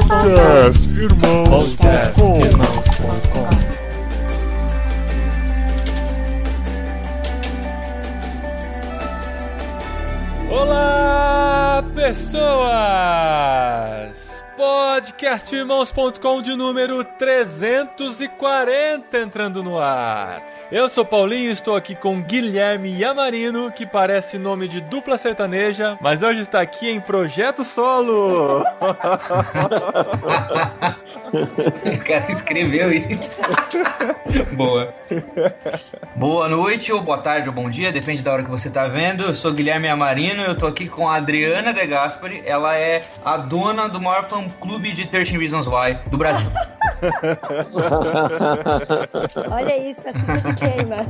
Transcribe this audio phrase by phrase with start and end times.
[0.00, 1.76] Podcast Irmãos.
[1.76, 3.48] Podcast Irmãos.com.
[10.50, 12.72] Olá, pessoas!
[14.56, 20.42] Podcastirmãos.com de número 340 entrando no ar.
[20.72, 26.22] Eu sou Paulinho, estou aqui com Guilherme Yamarino, que parece nome de dupla sertaneja, mas
[26.22, 28.60] hoje está aqui em projeto solo.
[31.32, 33.18] o cara escreveu isso.
[34.52, 34.94] Boa.
[36.14, 39.24] Boa noite, ou boa tarde, ou bom dia, depende da hora que você está vendo.
[39.24, 42.44] Eu sou Guilherme Amarino, eu tô aqui com a Adriana De Gaspari.
[42.46, 46.46] Ela é a dona do maior fã clube de 13 Reasons Why do Brasil.
[49.50, 50.02] Olha isso,
[50.60, 51.06] queima.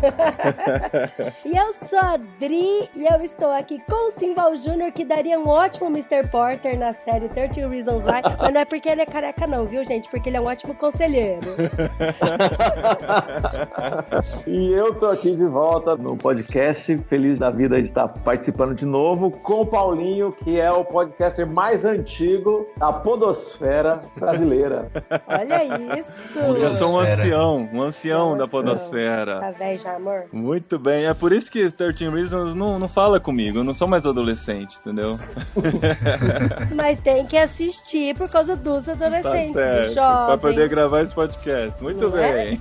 [1.44, 5.38] e eu sou a Dri e eu estou aqui com o Simval Jr., que daria
[5.38, 6.28] um ótimo Mr.
[6.30, 8.22] Porter na série 13 Reasons Why.
[8.38, 10.08] Mas não é porque ele é careca, não, viu, gente?
[10.08, 11.40] Porque ele é um ótimo conselheiro.
[14.46, 18.86] e eu tô aqui de volta no podcast, feliz da vida de estar participando de
[18.86, 24.88] novo com o Paulinho, que é o podcaster mais antigo da podosfera brasileira.
[25.26, 26.12] Olha isso.
[26.58, 29.39] Eu sou um ancião, um ancião da podosfera.
[29.40, 30.24] Tá velho já, amor?
[30.32, 33.88] Muito bem, é por isso que 13 Reasons não, não fala comigo, eu não sou
[33.88, 35.18] mais adolescente, entendeu?
[36.74, 40.26] Mas tem que assistir por causa dos adolescentes, tá certo, jovens.
[40.26, 41.82] Pra poder gravar esse podcast.
[41.82, 42.58] Muito Não bem.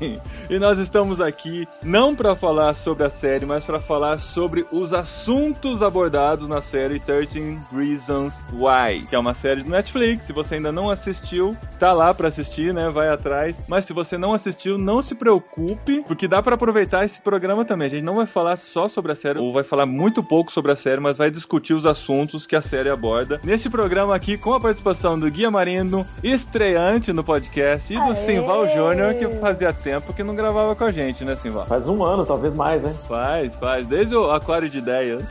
[0.49, 0.53] é?
[0.53, 4.93] E nós estamos aqui não pra falar sobre a série, mas pra falar sobre os
[4.93, 10.23] assuntos abordados na série 13 Reasons Why, que é uma série do Netflix.
[10.23, 12.89] Se você ainda não assistiu, tá lá pra assistir, né?
[12.89, 13.55] Vai atrás.
[13.67, 16.68] Mas se você não assistiu, não se preocupe, porque dá pra aproveitar
[17.03, 17.87] esse programa também.
[17.87, 20.71] A gente não vai falar só sobre a série, ou vai falar muito pouco sobre
[20.71, 23.39] a série, mas vai discutir os assuntos que a série aborda.
[23.43, 28.15] Nesse programa aqui, com a participação do Guia Marino, estreante no podcast, e do Aê!
[28.15, 31.65] Simval Júnior, que fazia tempo que não gravava com a gente, né, Simval?
[31.65, 32.93] Faz um ano, talvez mais, né?
[33.07, 33.87] Faz, faz.
[33.87, 35.23] Desde o Aquário de Ideias.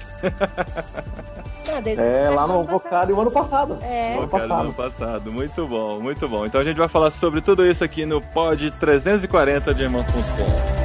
[1.69, 2.65] Ah, É, o lá no.
[2.65, 3.79] Vocário ano passado.
[3.83, 4.17] É.
[4.17, 4.61] Ano passado.
[4.61, 5.33] ano passado.
[5.33, 6.47] Muito bom, muito bom.
[6.47, 10.78] Então a gente vai falar sobre tudo isso aqui no Pod 340 de Irmãos.com.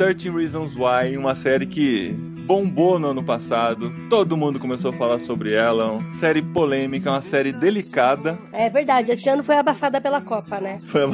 [0.00, 3.92] 13 Reasons Why, uma série que bombou no ano passado.
[4.08, 5.92] Todo mundo começou a falar sobre ela.
[5.92, 8.36] Uma série polêmica, uma série delicada.
[8.52, 10.78] É verdade, esse ano foi abafada pela Copa, né?
[10.82, 11.02] Foi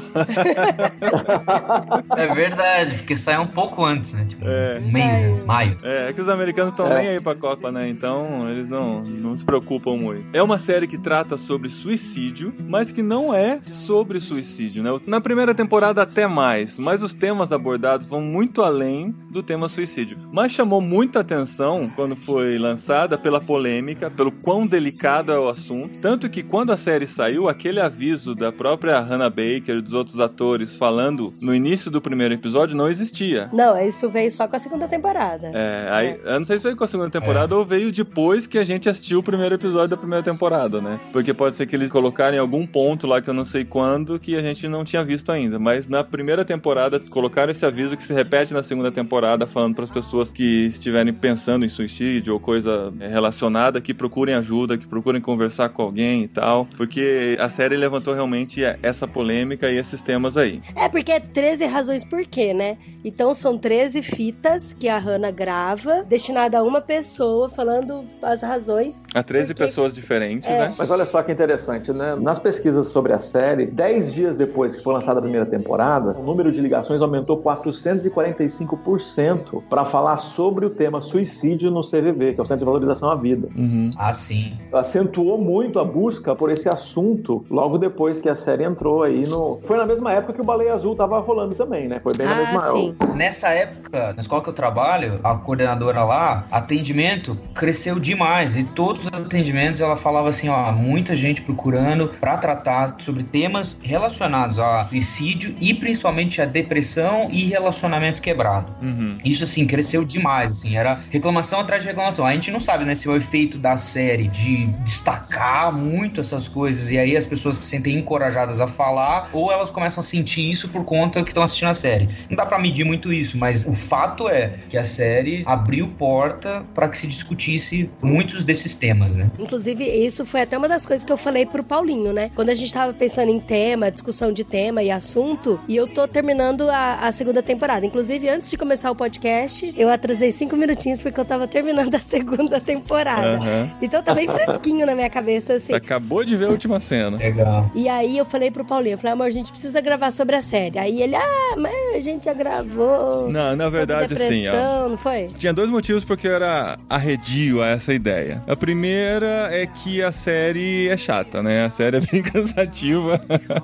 [2.17, 4.25] É verdade, porque sai um pouco antes, né?
[4.29, 4.81] Tipo, É.
[4.83, 5.77] um mês antes, maio.
[5.83, 6.99] É, é que os americanos estão É.
[6.99, 7.89] nem aí pra Copa, né?
[7.89, 10.25] Então eles não, não se preocupam muito.
[10.33, 14.91] É uma série que trata sobre suicídio, mas que não é sobre suicídio, né?
[15.07, 20.19] Na primeira temporada até mais, mas os temas abordados vão muito além do tema suicídio.
[20.33, 25.99] Mas chamou muita atenção quando foi lançada pela polêmica, pelo quão delicado é o assunto.
[26.01, 30.21] Tanto que quando a série saiu, aquele aviso da própria Hannah Baker e dos outros
[30.21, 33.49] atores falando no início do primeiro episódio não existia.
[33.53, 35.51] Não, isso veio só com a segunda temporada.
[35.53, 38.59] É, aí, eu não sei se veio com a segunda temporada ou veio depois que
[38.59, 41.01] a gente assistiu o primeiro episódio da primeira temporada, né?
[41.13, 44.19] Porque pode ser que eles colocaram em algum ponto lá que eu não sei quando
[44.19, 45.59] que a gente não tinha visto ainda.
[45.59, 49.85] Mas na primeira temporada colocaram esse aviso que se repete na segunda temporada, falando para
[49.85, 54.87] as pessoas que estiverem pensando em suicídio ou coisa é, relacionada que procurem ajuda, que
[54.87, 56.67] procurem conversar com alguém e tal.
[56.77, 60.61] Porque a série levantou realmente essa polêmica e esses temas aí.
[60.75, 62.77] É, porque é 13 razões por quê, né?
[63.05, 69.05] Então são 13 fitas que a Hannah grava, destinada a uma pessoa, falando as razões.
[69.15, 70.69] Há 13 Porque- pessoas diferentes, É.
[70.69, 70.75] né?
[70.77, 72.17] Mas olha só que interessante, né?
[72.21, 76.23] Nas pesquisas sobre a série, 10 dias depois que foi lançada a primeira temporada, o
[76.23, 82.43] número de ligações aumentou 445% para falar sobre o tema suicídio no CVV, que é
[82.43, 83.49] o Centro de Valorização à Vida.
[83.57, 83.93] Uhum.
[83.97, 84.53] Ah, sim.
[84.73, 89.61] Acentuou muito a busca por esse assunto logo depois que a série entrou aí no.
[89.65, 92.01] Foi na mesma época que o Baleia Azul tava rolando também, né?
[92.01, 92.97] Foi bem na Ah, mesma sim.
[93.15, 98.57] Nessa época, na escola que eu trabalho, a coordenadora lá, atendimento cresceu demais.
[98.57, 103.77] E todos os atendimentos ela falava assim: ó, muita gente procurando para tratar sobre temas
[103.83, 108.73] relacionados a suicídio e principalmente a depressão e relacionamento quebrado.
[108.83, 109.19] Uhum.
[109.25, 112.27] Isso assim cresceu demais, assim, era era reclamação atrás de reclamação.
[112.27, 116.49] A gente não sabe, né, se é o efeito da série de destacar muito essas
[116.49, 120.51] coisas e aí as pessoas se sentem encorajadas a falar, ou elas começam a sentir
[120.51, 122.09] isso por conta que estão assistindo a série.
[122.31, 126.65] Não dá para medir muito isso, mas o fato é que a série abriu porta
[126.75, 129.31] para que se discutisse muitos desses temas, né?
[129.39, 132.31] Inclusive, isso foi até uma das coisas que eu falei pro Paulinho, né?
[132.35, 136.07] Quando a gente tava pensando em tema, discussão de tema e assunto, e eu tô
[136.07, 137.85] terminando a, a segunda temporada.
[137.85, 142.01] Inclusive, antes de começar o podcast, eu atrasei cinco minutinhos porque eu tava terminando a
[142.01, 143.37] segunda temporada.
[143.37, 143.71] Aham.
[143.81, 145.73] Então tá bem fresquinho na minha cabeça, assim.
[145.75, 147.17] Acabou de ver a última cena.
[147.17, 147.71] Legal.
[147.75, 150.43] E aí eu falei pro Paulinho, eu falei, amor, a gente precisa gravar sobre a
[150.43, 150.79] série.
[150.79, 153.29] Aí ele, ah, mas a gente já gravou.
[153.29, 154.89] Não, na verdade, assim, ó.
[154.89, 155.25] Não foi?
[155.39, 158.43] Tinha dois motivos porque eu era arredio a essa ideia.
[158.47, 161.65] A primeira é que a série é chata, né?
[161.65, 163.21] A série é bem cansativa.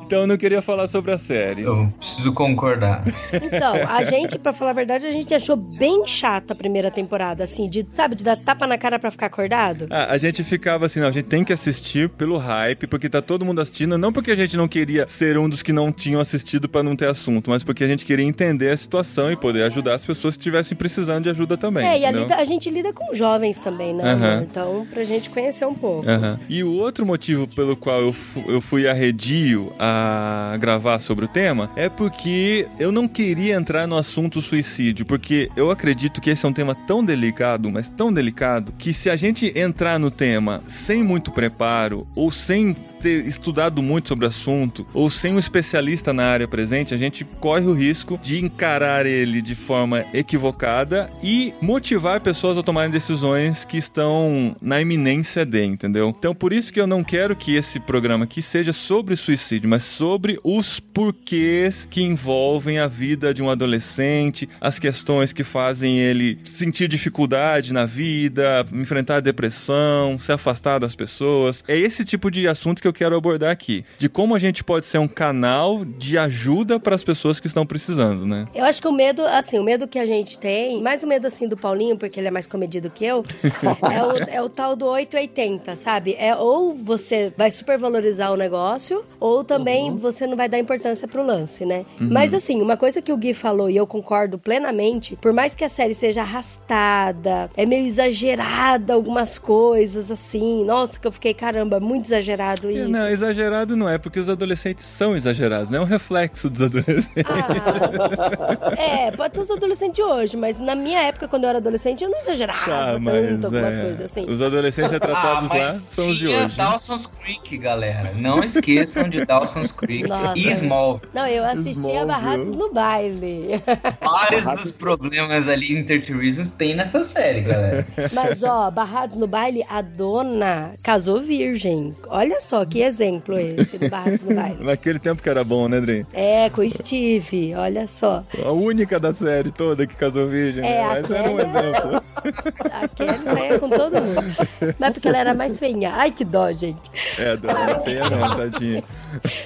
[0.07, 1.63] então eu não queria falar sobre a série.
[1.63, 3.05] Eu preciso concordar.
[3.33, 7.02] Então, a gente, pra falar a verdade, a gente achou bem chata a primeira temporada,
[7.43, 9.87] assim, de, sabe, de dar tapa na cara pra ficar acordado.
[9.91, 13.21] Ah, a gente ficava assim, não, a gente tem que assistir pelo hype, porque tá
[13.23, 16.21] todo mundo assistindo, não porque a gente não queria ser um dos que não tinham
[16.21, 19.63] assistido pra não ter assunto, mas porque a gente queria entender a situação e poder
[19.65, 21.87] ajudar as pessoas que estivessem precisando de ajuda também.
[21.87, 24.13] é, e a, lida- a gente lida com jovens também, né?
[24.13, 24.43] Amor?
[24.43, 26.09] Então, pra gente conhecer um pouco.
[26.09, 26.39] Aham.
[26.49, 28.15] E o outro motivo pelo qual eu,
[28.49, 33.97] eu fui arredio a gravar sobre o tema é porque eu não queria entrar no
[33.97, 38.75] assunto suicídio, porque eu acredito que esse é um tema tão delicado, mas tão delicado,
[38.77, 44.09] que se a gente entrar no tema sem muito preparo ou sem ter estudado muito
[44.09, 48.19] sobre o assunto ou sem um especialista na área presente, a gente corre o risco
[48.23, 54.81] de encarar ele de forma equivocada e motivar pessoas a tomarem decisões que estão na
[54.81, 56.15] iminência de, entendeu?
[56.17, 59.83] Então, por isso que eu não quero que esse programa aqui seja sobre suicídio, mas
[59.83, 66.39] sobre os porquês que envolvem a vida de um adolescente, as questões que fazem ele
[66.45, 71.65] sentir dificuldade na vida, enfrentar depressão, se afastar das pessoas.
[71.67, 74.87] É esse tipo de assunto que eu quero abordar aqui, de como a gente pode
[74.87, 78.47] ser um canal de ajuda para as pessoas que estão precisando, né?
[78.55, 81.27] Eu acho que o medo, assim, o medo que a gente tem, mais o medo,
[81.27, 83.25] assim, do Paulinho, porque ele é mais comedido que eu,
[83.91, 86.17] é, o, é o tal do 880, sabe?
[86.19, 91.25] É ou você vai supervalorizar o negócio, ou também você não vai dar importância pro
[91.25, 91.85] lance, né?
[91.99, 95.65] Mas, assim, uma coisa que o Gui falou, e eu concordo plenamente, por mais que
[95.65, 101.81] a série seja arrastada, é meio exagerada algumas coisas, assim, nossa, que eu fiquei, caramba,
[101.81, 102.82] muito exagerado isso.
[102.89, 107.25] Não, exagerado não é, porque os adolescentes são exagerados, não é um reflexo dos adolescentes.
[107.27, 111.59] Ah, é, pode ser os adolescentes de hoje, mas na minha época, quando eu era
[111.59, 114.25] adolescente, eu não exagerava Tá, tanto algumas é, coisas assim.
[114.29, 116.57] Os adolescentes retratados ah, lá mas são os de tinha hoje.
[116.57, 118.13] Dawson's Creek, galera.
[118.17, 120.39] Não esqueçam de Dawson's Creek Nossa.
[120.39, 121.01] e Small.
[121.13, 122.07] Não, eu assistia.
[122.07, 123.63] Barrados no baile.
[124.01, 127.87] Vários dos problemas ali em 30 Reasons tem nessa série, galera.
[128.13, 131.95] Mas, ó, Barrados no baile, a dona casou virgem.
[132.09, 133.89] Olha só que exemplo esse do
[134.29, 134.57] no baile.
[134.65, 136.07] Naquele tempo que era bom, né, Dre?
[136.13, 138.25] É, com o Steve, olha só.
[138.45, 141.03] A única da série toda que casou virgem, É, né?
[141.03, 142.03] Mas era um aquela- exemplo.
[142.73, 144.37] A Kelly saía com todo mundo.
[144.79, 145.93] Mas porque ela era mais feinha.
[145.95, 146.91] Ai, que dó, gente.
[147.19, 148.83] É, dona era feia não, tadinha.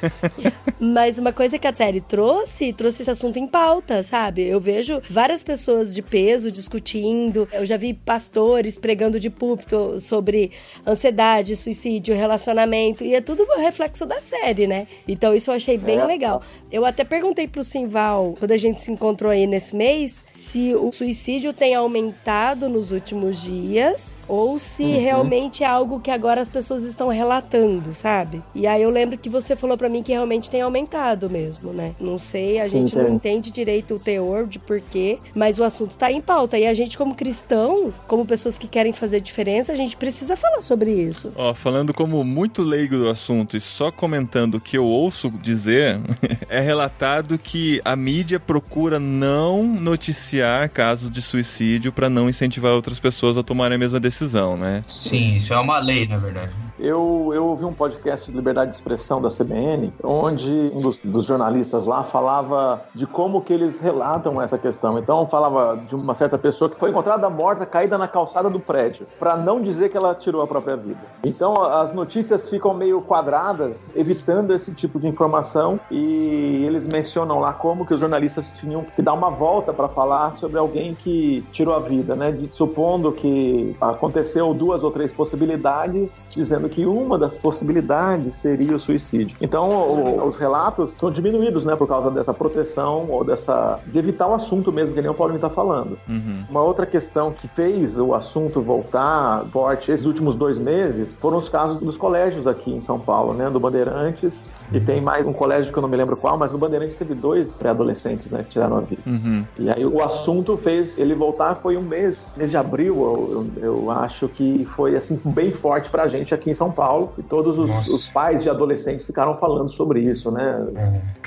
[0.79, 4.43] Mas uma coisa que a série trouxe, trouxe esse assunto em pauta, sabe?
[4.47, 7.49] Eu vejo várias pessoas de peso discutindo.
[7.53, 10.53] Eu já vi pastores pregando de púlpito sobre
[10.87, 13.03] ansiedade, suicídio, relacionamento.
[13.07, 14.87] E é tudo reflexo da série, né?
[15.07, 16.05] Então isso eu achei bem É.
[16.05, 16.43] legal.
[16.73, 20.91] Eu até perguntei pro Simval, quando a gente se encontrou aí nesse mês, se o
[20.91, 26.83] suicídio tem aumentado nos últimos dias ou se realmente é algo que agora as pessoas
[26.83, 28.43] estão relatando, sabe?
[28.55, 31.95] E aí eu lembro que você falou pra mim que realmente tem aumentado mesmo, né?
[32.01, 33.15] Não sei, a Sim, gente não tem.
[33.15, 36.59] entende direito o teor de porquê, mas o assunto tá em pauta.
[36.59, 40.61] E a gente, como cristão, como pessoas que querem fazer diferença, a gente precisa falar
[40.63, 41.33] sobre isso.
[41.37, 46.01] Ó, falando como muito leigo do assunto e só comentando o que eu ouço dizer,
[46.49, 52.99] é relatado que a mídia procura não noticiar casos de suicídio pra não incentivar outras
[52.99, 54.85] pessoas a tomarem a mesma decisão, né?
[54.89, 56.53] Sim, isso é uma lei, na verdade.
[56.79, 61.25] Eu, eu ouvi um podcast de liberdade de expressão da CBN, onde um dos, dos
[61.25, 64.99] jornalistas lá falava de como que eles relatam essa questão.
[64.99, 69.07] Então, falava de uma certa pessoa que foi encontrada morta, caída na calçada do prédio,
[69.19, 71.01] para não dizer que ela tirou a própria vida.
[71.25, 77.53] Então, as notícias ficam meio quadradas, evitando esse tipo de informação, e eles mencionam lá
[77.53, 81.75] como que os jornalistas tinham que dar uma volta para falar sobre alguém que tirou
[81.75, 82.33] a vida, né?
[82.33, 88.75] De- supondo que aconteceu duas ou três possibilidades, dizendo dizendo que uma das possibilidades seria
[88.75, 89.37] o suicídio.
[89.41, 94.27] Então, o, os relatos são diminuídos, né, por causa dessa proteção ou dessa de evitar
[94.29, 95.99] o assunto mesmo, que nem o Paulinho está falando.
[96.09, 96.45] Uhum.
[96.51, 101.49] Uma outra questão que fez o assunto voltar forte esses últimos dois meses foram os
[101.49, 105.73] casos dos colégios aqui em São Paulo, né, do Bandeirantes e tem mais um colégio
[105.73, 108.79] que eu não me lembro qual, mas no Bandeirantes teve dois pré-adolescentes, né, que tiraram
[108.79, 109.03] a vida.
[109.07, 109.45] Uhum.
[109.59, 113.77] E aí o assunto fez ele voltar foi um mês, mês de abril, eu, eu,
[113.77, 117.59] eu acho que foi assim bem forte pra gente aqui em São Paulo e todos
[117.59, 120.67] os, os pais de adolescentes ficaram falando sobre isso, né?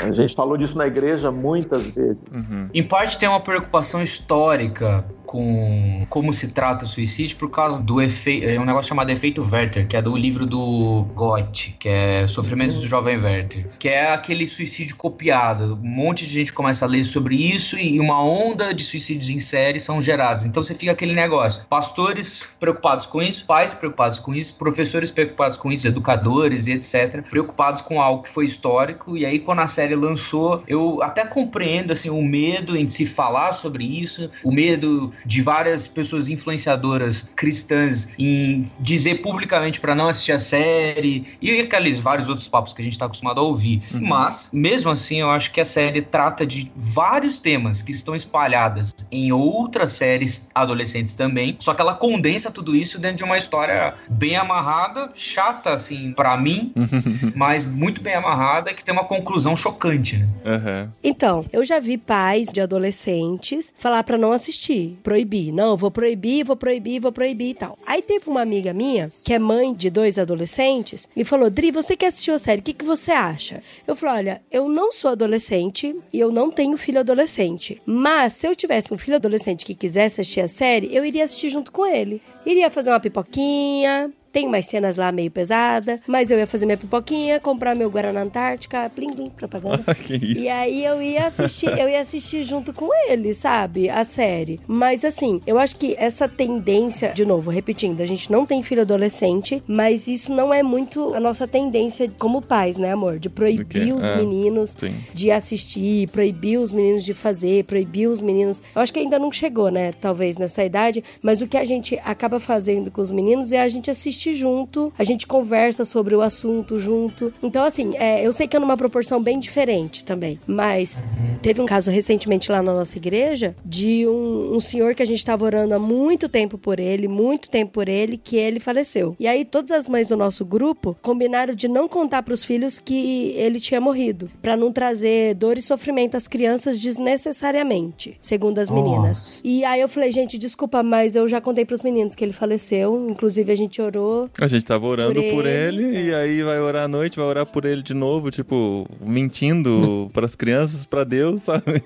[0.01, 2.23] A gente falou disso na igreja muitas vezes.
[2.33, 2.67] Uhum.
[2.73, 8.01] Em parte tem uma preocupação histórica com como se trata o suicídio por causa do
[8.01, 12.25] efeito, é um negócio chamado efeito Werther, que é do livro do Goethe, que é
[12.25, 15.77] Sofrimentos do Jovem Werther, que é aquele suicídio copiado.
[15.83, 19.37] Um monte de gente começa a ler sobre isso e uma onda de suicídios em
[19.37, 20.45] série são gerados.
[20.45, 25.57] Então você fica aquele negócio, pastores preocupados com isso, pais preocupados com isso, professores preocupados
[25.57, 29.67] com isso, educadores e etc, preocupados com algo que foi histórico e aí quando a
[29.67, 35.13] série lançou, eu até compreendo assim o medo em se falar sobre isso, o medo
[35.25, 41.99] de várias pessoas influenciadoras cristãs em dizer publicamente para não assistir a série e aqueles
[41.99, 43.81] vários outros papos que a gente está acostumado a ouvir.
[43.93, 48.93] Mas, mesmo assim, eu acho que a série trata de vários temas que estão espalhadas
[49.11, 53.95] em outras séries adolescentes também, só que ela condensa tudo isso dentro de uma história
[54.09, 56.73] bem amarrada, chata assim para mim,
[57.35, 60.27] mas muito bem amarrada que tem uma conclusão chocante, né?
[60.45, 60.89] Uhum.
[61.03, 65.51] Então, eu já vi pais de adolescentes falar pra não assistir, proibir.
[65.51, 67.79] Não, vou proibir, vou proibir, vou proibir e tal.
[67.83, 71.97] Aí teve uma amiga minha, que é mãe de dois adolescentes, e falou: Dri, você
[71.97, 73.63] que assistiu a série, o que, que você acha?
[73.87, 77.81] Eu falei: olha, eu não sou adolescente e eu não tenho filho adolescente.
[77.87, 81.49] Mas se eu tivesse um filho adolescente que quisesse assistir a série, eu iria assistir
[81.49, 82.21] junto com ele.
[82.45, 86.77] Iria fazer uma pipoquinha, tem umas cenas lá meio pesada, mas eu ia fazer minha
[86.77, 89.83] pipoquinha, comprar meu Guaraná Antártica, plim, plim, propaganda.
[89.95, 90.41] que isso.
[90.41, 93.89] E aí eu ia assistir, eu ia assistir junto com ele, sabe?
[93.89, 94.59] A série.
[94.67, 98.81] Mas assim, eu acho que essa tendência, de novo, repetindo, a gente não tem filho
[98.81, 103.17] adolescente, mas isso não é muito a nossa tendência como pais, né, amor?
[103.19, 104.93] De proibir os É, meninos sim.
[105.13, 108.61] de assistir, proibir os meninos de fazer, proibir os meninos.
[108.75, 109.91] Eu acho que ainda não chegou, né?
[109.91, 113.67] Talvez nessa idade, mas o que a gente acaba fazendo com os meninos é a
[113.67, 117.33] gente assistir junto, a gente conversa sobre o assunto junto.
[117.41, 121.01] Então, assim, é, eu sei que é numa proporção bem diferente também, mas
[121.41, 125.19] teve um caso recentemente lá na nossa igreja de um, um senhor que a gente
[125.19, 129.15] estava orando há muito tempo por ele, muito tempo por ele, que ele faleceu.
[129.19, 132.79] E aí todas as mães do nosso grupo combinaram de não contar para os filhos
[132.79, 138.69] que ele tinha morrido, para não trazer dor e sofrimento às crianças desnecessariamente, segundo as
[138.69, 139.39] meninas.
[139.43, 142.33] E aí eu falei, gente, desculpa, mas eu já contei para os meninos que ele
[142.33, 144.08] faleceu, inclusive a gente orou.
[144.39, 147.25] A gente tava orando Por por ele, ele, e aí vai orar à noite, vai
[147.25, 151.81] orar por ele de novo, tipo, mentindo pras crianças, pra Deus, sabe?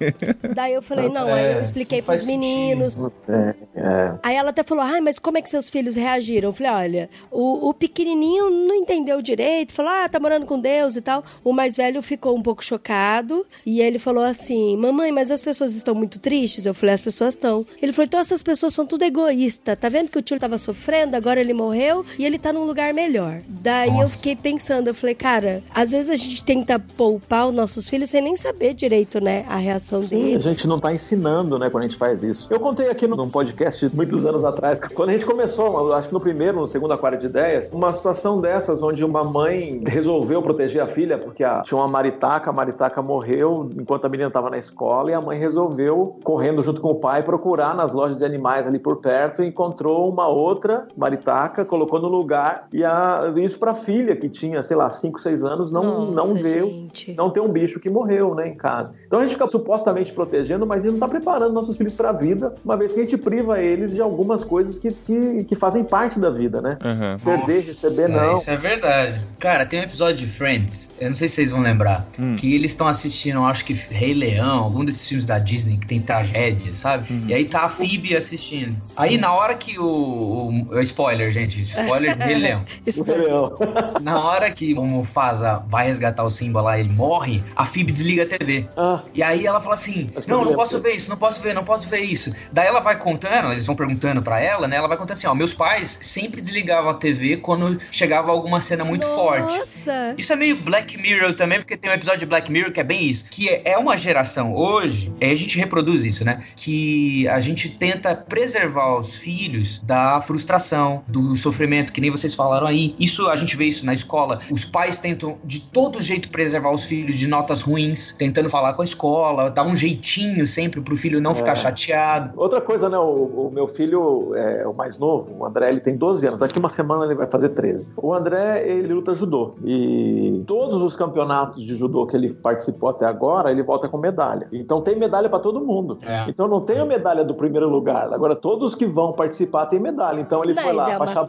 [0.55, 2.99] Daí eu falei, não, aí eu É, expliquei faz pros meninos.
[3.27, 4.13] É, é.
[4.23, 6.49] Aí ela até falou, ai, mas como é que seus filhos reagiram?
[6.49, 10.95] Eu falei, olha, o, o pequenininho não entendeu direito, falou, ah, tá morando com Deus
[10.95, 11.23] e tal.
[11.43, 15.75] O mais velho ficou um pouco chocado e ele falou assim, mamãe, mas as pessoas
[15.75, 16.65] estão muito tristes?
[16.65, 17.65] Eu falei, as pessoas estão.
[17.81, 21.15] Ele falou, então essas pessoas são tudo egoístas, tá vendo que o tio tava sofrendo,
[21.15, 23.39] agora ele morreu e ele tá num lugar melhor.
[23.47, 24.17] Daí eu Nossa.
[24.17, 28.21] fiquei pensando, eu falei, cara, às vezes a gente tenta poupar os nossos filhos sem
[28.21, 30.43] nem saber direito, né, a reação Sim, a deles.
[30.43, 32.47] gente não tá ensinando, né, quando a gente faz isso.
[32.51, 36.13] Eu contei aqui num podcast muitos anos atrás, quando a gente começou, eu acho que
[36.13, 40.81] no primeiro, no segundo aquário de ideias, uma situação dessas, onde uma mãe resolveu proteger
[40.81, 44.57] a filha, porque a- tinha uma maritaca, a maritaca morreu enquanto a menina estava na
[44.57, 48.67] escola, e a mãe resolveu, correndo junto com o pai, procurar nas lojas de animais
[48.67, 53.73] ali por perto, e encontrou uma outra maritaca, colocou no lugar, e a, isso pra
[53.73, 57.13] filha, que tinha, sei lá, 5, 6 anos, não, não Nossa, veio gente.
[57.15, 58.93] não ter um bicho que morreu, né, em casa.
[59.07, 62.09] Então a gente fica supostamente protegendo, mas a gente não está preparando nossos filhos para
[62.09, 65.55] a vida, uma vez que a gente priva eles de algumas coisas que, que, que
[65.55, 66.77] fazem parte da vida, né?
[66.83, 67.17] Aham.
[67.23, 68.33] Perder, receber, Nossa, não.
[68.33, 69.21] Isso é verdade.
[69.39, 72.35] Cara, tem um episódio de Friends, eu não sei se vocês vão lembrar, Hum.
[72.35, 75.87] que eles estão assistindo, eu acho que Rei Leão, algum desses filmes da Disney que
[75.87, 77.05] tem tragédia, sabe?
[77.27, 78.75] E aí tá a Phoebe assistindo.
[78.95, 80.65] Aí na hora que o.
[80.69, 82.65] o- spoiler, gente, spoiler de Rei Leão.
[82.97, 83.57] O Rei Leão.
[84.01, 88.23] Na hora que o Mufasa vai resgatar o Simba lá, ele morre, a Phoebe desliga
[88.23, 88.67] a TV.
[88.77, 91.53] Ah, E aí ela fala assim: Não, não lembro posso ver isso, não posso ver,
[91.53, 92.33] não posso ver isso.
[92.51, 94.75] Daí ela vai contando, contando, eles vão perguntando pra ela, né?
[94.77, 98.83] Ela vai contar assim, ó, meus pais sempre desligavam a TV quando chegava alguma cena
[98.83, 99.57] muito forte.
[99.57, 100.15] Nossa!
[100.17, 102.83] Isso é meio Black Mirror também, porque tem um episódio de Black Mirror que é
[102.83, 103.25] bem isso.
[103.29, 106.41] Que é uma geração hoje, aí a gente reproduz isso, né?
[106.55, 112.67] Que a gente tenta preservar os filhos da frustração, do sofrimento, que nem vocês falaram
[112.67, 112.95] aí.
[112.99, 114.39] Isso a gente vê isso na escola.
[114.51, 118.81] Os pais tentam de todo jeito preservar os filhos de notas ruins, tentando falar com
[118.81, 122.33] a escola, dar um jeitinho sempre pro filho não ficar chateado.
[122.39, 122.97] Outra coisa, né?
[122.97, 126.39] O, o meu filho é o mais novo, o André, ele tem 12 anos.
[126.39, 127.93] Daqui uma semana ele vai fazer 13.
[127.97, 129.55] O André, ele luta judô.
[129.63, 134.47] E todos os campeonatos de judô que ele participou até agora, ele volta com medalha.
[134.51, 135.99] Então tem medalha pra todo mundo.
[136.03, 136.25] É.
[136.29, 138.11] Então não tem a medalha do primeiro lugar.
[138.13, 140.19] Agora todos que vão participar têm medalha.
[140.21, 141.27] Então ele Mas foi lá é uma chapa-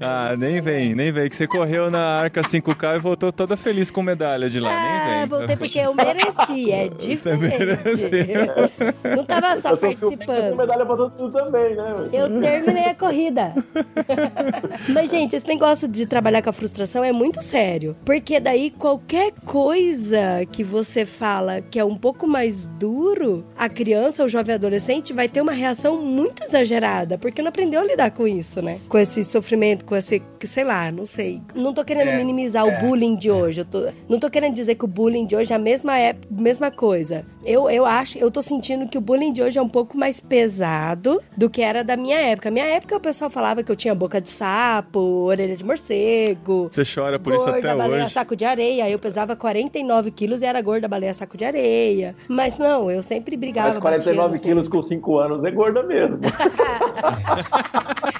[0.00, 1.28] Ah, nem vem, nem vem.
[1.28, 4.70] Que você correu na Arca 5K e voltou toda feliz com medalha de lá.
[4.70, 5.26] Ah, nem vem.
[5.38, 8.38] voltei porque eu mereci, é diferente.
[9.16, 10.56] Não tava só Eu participando.
[10.56, 12.08] medalha pra todo mundo também, né?
[12.12, 13.52] Eu terminei a corrida.
[14.88, 17.96] Mas, gente, esse negócio de trabalhar com a frustração é muito sério.
[18.04, 24.24] Porque daí qualquer coisa que você fala que é um pouco mais duro, a criança,
[24.24, 27.16] o jovem adolescente, vai ter uma reação muito exagerada.
[27.18, 28.78] Porque não aprendeu a lidar com isso, né?
[28.88, 29.53] Com esse sofrimento,
[29.84, 31.40] com esse, sei lá, não sei.
[31.54, 33.60] Não tô querendo É, minimizar é, o bullying de hoje.
[33.60, 36.14] Eu tô, não tô querendo dizer que o bullying de hoje é a mesma, é,
[36.30, 37.24] mesma coisa.
[37.44, 40.18] Eu, eu acho, eu tô sentindo que o bullying de hoje é um pouco mais
[40.20, 42.50] pesado do que era da minha época.
[42.50, 46.68] Minha época o pessoal falava que eu tinha boca de sapo, orelha de morcego.
[46.70, 48.14] Você chora por isso gorda, até baleia, hoje.
[48.14, 48.88] saco de areia.
[48.88, 52.14] Eu pesava 49 quilos e era gorda, baleia, saco de areia.
[52.28, 53.68] Mas não, eu sempre brigava.
[53.68, 56.20] Mas 49 batia nos quilos com 5 anos é gorda mesmo.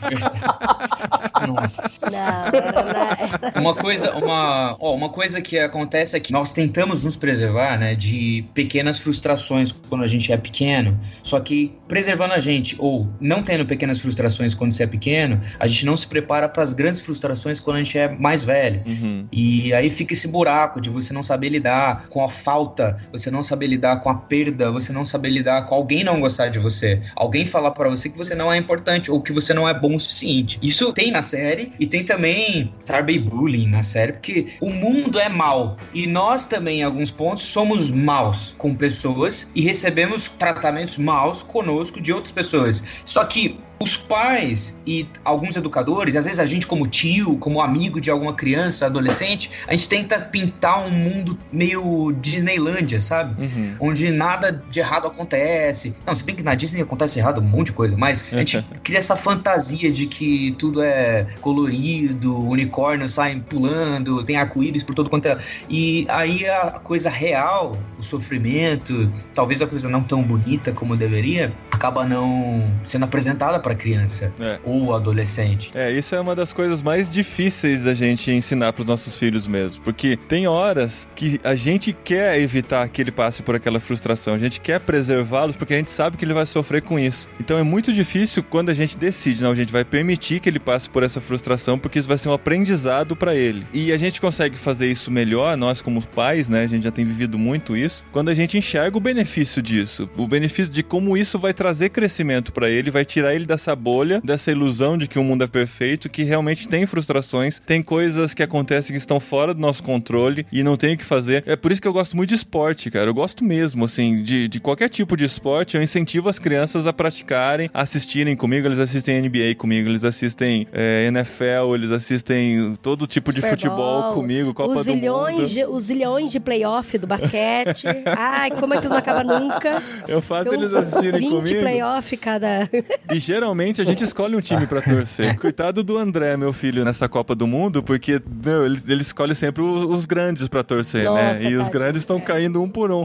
[1.47, 2.11] Nossa.
[2.11, 3.63] Não.
[3.63, 7.95] Uma coisa, uma, ó, uma coisa que acontece é que nós tentamos nos preservar, né,
[7.95, 10.99] de pequenas frustrações quando a gente é pequeno.
[11.23, 15.67] Só que preservando a gente ou não tendo pequenas frustrações quando você é pequeno, a
[15.67, 18.83] gente não se prepara para as grandes frustrações quando a gente é mais velho.
[18.87, 19.27] Uhum.
[19.33, 23.43] E aí fica esse buraco de você não saber lidar com a falta, você não
[23.43, 27.01] saber lidar com a perda, você não saber lidar com alguém não gostar de você,
[27.17, 29.95] alguém falar pra você que você não é importante ou que você não é bom
[29.97, 30.59] o suficiente.
[30.63, 35.77] Isso tem na série e tem também cyberbullying na série, porque o mundo é mal
[35.93, 42.01] e nós também em alguns pontos somos maus com pessoas e recebemos tratamentos maus conosco
[42.01, 42.85] de outras pessoas.
[43.05, 48.01] Só que os pais e alguns educadores, às vezes a gente como tio, como amigo
[48.01, 53.45] de alguma criança, adolescente, a gente tenta pintar um mundo meio Disneylândia, sabe?
[53.45, 53.77] Uhum.
[53.79, 55.95] Onde nada de errado acontece.
[56.07, 58.65] Não, se bem que na Disney acontece errado um monte de coisa, mas a gente
[58.83, 65.11] cria essa fantasia de que tudo é colorido, unicórnios saem pulando, tem arco-íris por todo
[65.11, 65.37] quanto é.
[65.69, 71.53] E aí a coisa real, o sofrimento, talvez a coisa não tão bonita como deveria,
[71.71, 74.59] acaba não sendo apresentada para criança É.
[74.65, 75.71] ou adolescente.
[75.75, 79.83] É, isso é uma das coisas mais difíceis da gente ensinar pros nossos filhos mesmo.
[79.83, 84.35] Porque tem horas que a gente quer evitar que ele passe por aquela frustração.
[84.35, 87.29] A gente quer preservá-los porque a gente sabe que ele vai sofrer com isso.
[87.41, 90.59] Então é muito difícil quando a gente decide, não, a gente vai permitir que ele
[90.59, 93.67] passe por essa frustração porque isso vai ser um aprendizado pra ele.
[93.73, 96.63] E a gente consegue fazer isso melhor, nós como pais, né?
[96.65, 100.09] A gente já tem vivido muito isso, quando a gente enxerga o benefício disso.
[100.17, 104.21] O benefício de como isso vai trazer crescimento pra ele, vai tirar ele dessa bolha,
[104.23, 108.43] dessa ilusão de que o mundo é perfeito, que realmente tem frustrações, tem coisas que
[108.43, 111.43] acontecem que estão fora do nosso controle e não tem o que fazer.
[111.47, 113.09] É por isso que eu gosto muito de esporte, cara.
[113.09, 115.77] Eu gosto mesmo, assim, de, de qualquer tipo de esporte.
[115.77, 118.67] Eu incentivo as crianças a praticarem, a assistirem comigo.
[118.67, 124.03] Eles assistem NBA comigo, eles assistem é, NFL, eles assistem todo tipo de Super futebol
[124.03, 125.49] Bowl, comigo, Copa os do zilhões Mundo.
[125.49, 127.87] de, os zilhões de playoff do basquete.
[128.17, 129.83] Ai, como é que não acaba nunca?
[130.09, 131.61] Eu faço Tem eles assistirem 20 comigo.
[131.61, 132.69] playoff cada.
[133.13, 135.37] E geralmente a gente escolhe um time pra torcer.
[135.39, 139.63] Coitado do André, meu filho, nessa Copa do Mundo, porque meu, ele, ele escolhe sempre
[139.63, 141.31] os, os grandes pra torcer, Nossa, né?
[141.43, 141.71] E os tadinho.
[141.71, 143.05] grandes estão caindo um por um.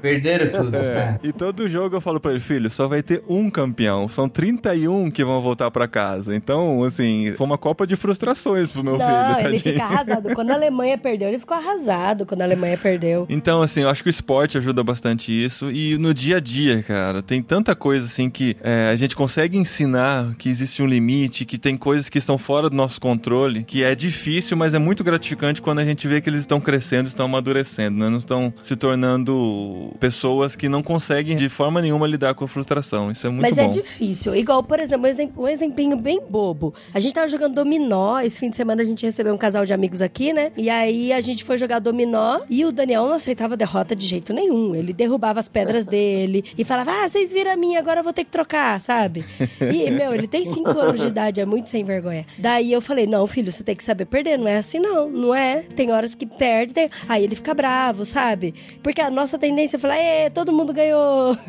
[0.00, 0.76] Perderam tudo.
[0.76, 1.18] É.
[1.22, 4.08] E todo jogo eu falo pra ele, filho, só vai ter um campeão.
[4.08, 6.34] São 31 que vão voltar pra casa.
[6.34, 10.30] Então, assim, foi uma Copa de frustrações pro meu não, filho, ele fica arrasado.
[10.34, 13.26] Quando a Alemanha perdeu, ele ficou arrasado quando a Alemanha perdeu.
[13.28, 15.70] Então, assim, eu acho que o esporte ajuda bastante isso.
[15.70, 19.58] E no dia a dia, cara, tem tanta coisa, assim, que é, a gente consegue
[19.58, 19.79] ensinar
[20.38, 23.94] que existe um limite, que tem coisas que estão fora do nosso controle, que é
[23.94, 27.98] difícil, mas é muito gratificante quando a gente vê que eles estão crescendo, estão amadurecendo,
[27.98, 28.08] né?
[28.10, 33.10] Não estão se tornando pessoas que não conseguem de forma nenhuma lidar com a frustração.
[33.10, 33.62] Isso é muito Mas bom.
[33.62, 34.34] é difícil.
[34.34, 36.74] Igual, por exemplo, um exemplo- um exemplinho bem bobo.
[36.92, 38.20] A gente tava jogando dominó.
[38.20, 40.52] Esse fim de semana a gente recebeu um casal de amigos aqui, né?
[40.56, 44.32] E aí a gente foi jogar dominó e o Daniel não aceitava derrota de jeito
[44.32, 44.74] nenhum.
[44.74, 48.12] Ele derrubava as pedras dele e falava: Ah, vocês viram a minha, agora eu vou
[48.12, 49.24] ter que trocar, sabe?
[49.70, 52.26] E, meu, ele tem cinco anos de idade, é muito sem vergonha.
[52.38, 54.38] Daí eu falei: Não, filho, você tem que saber perder.
[54.38, 55.08] Não é assim, não.
[55.08, 55.62] Não é.
[55.76, 56.74] Tem horas que perde.
[56.74, 58.54] tem- Aí ele fica bravo, sabe?
[58.82, 61.36] Porque a nossa tendência é falar: Ê, todo mundo ganhou.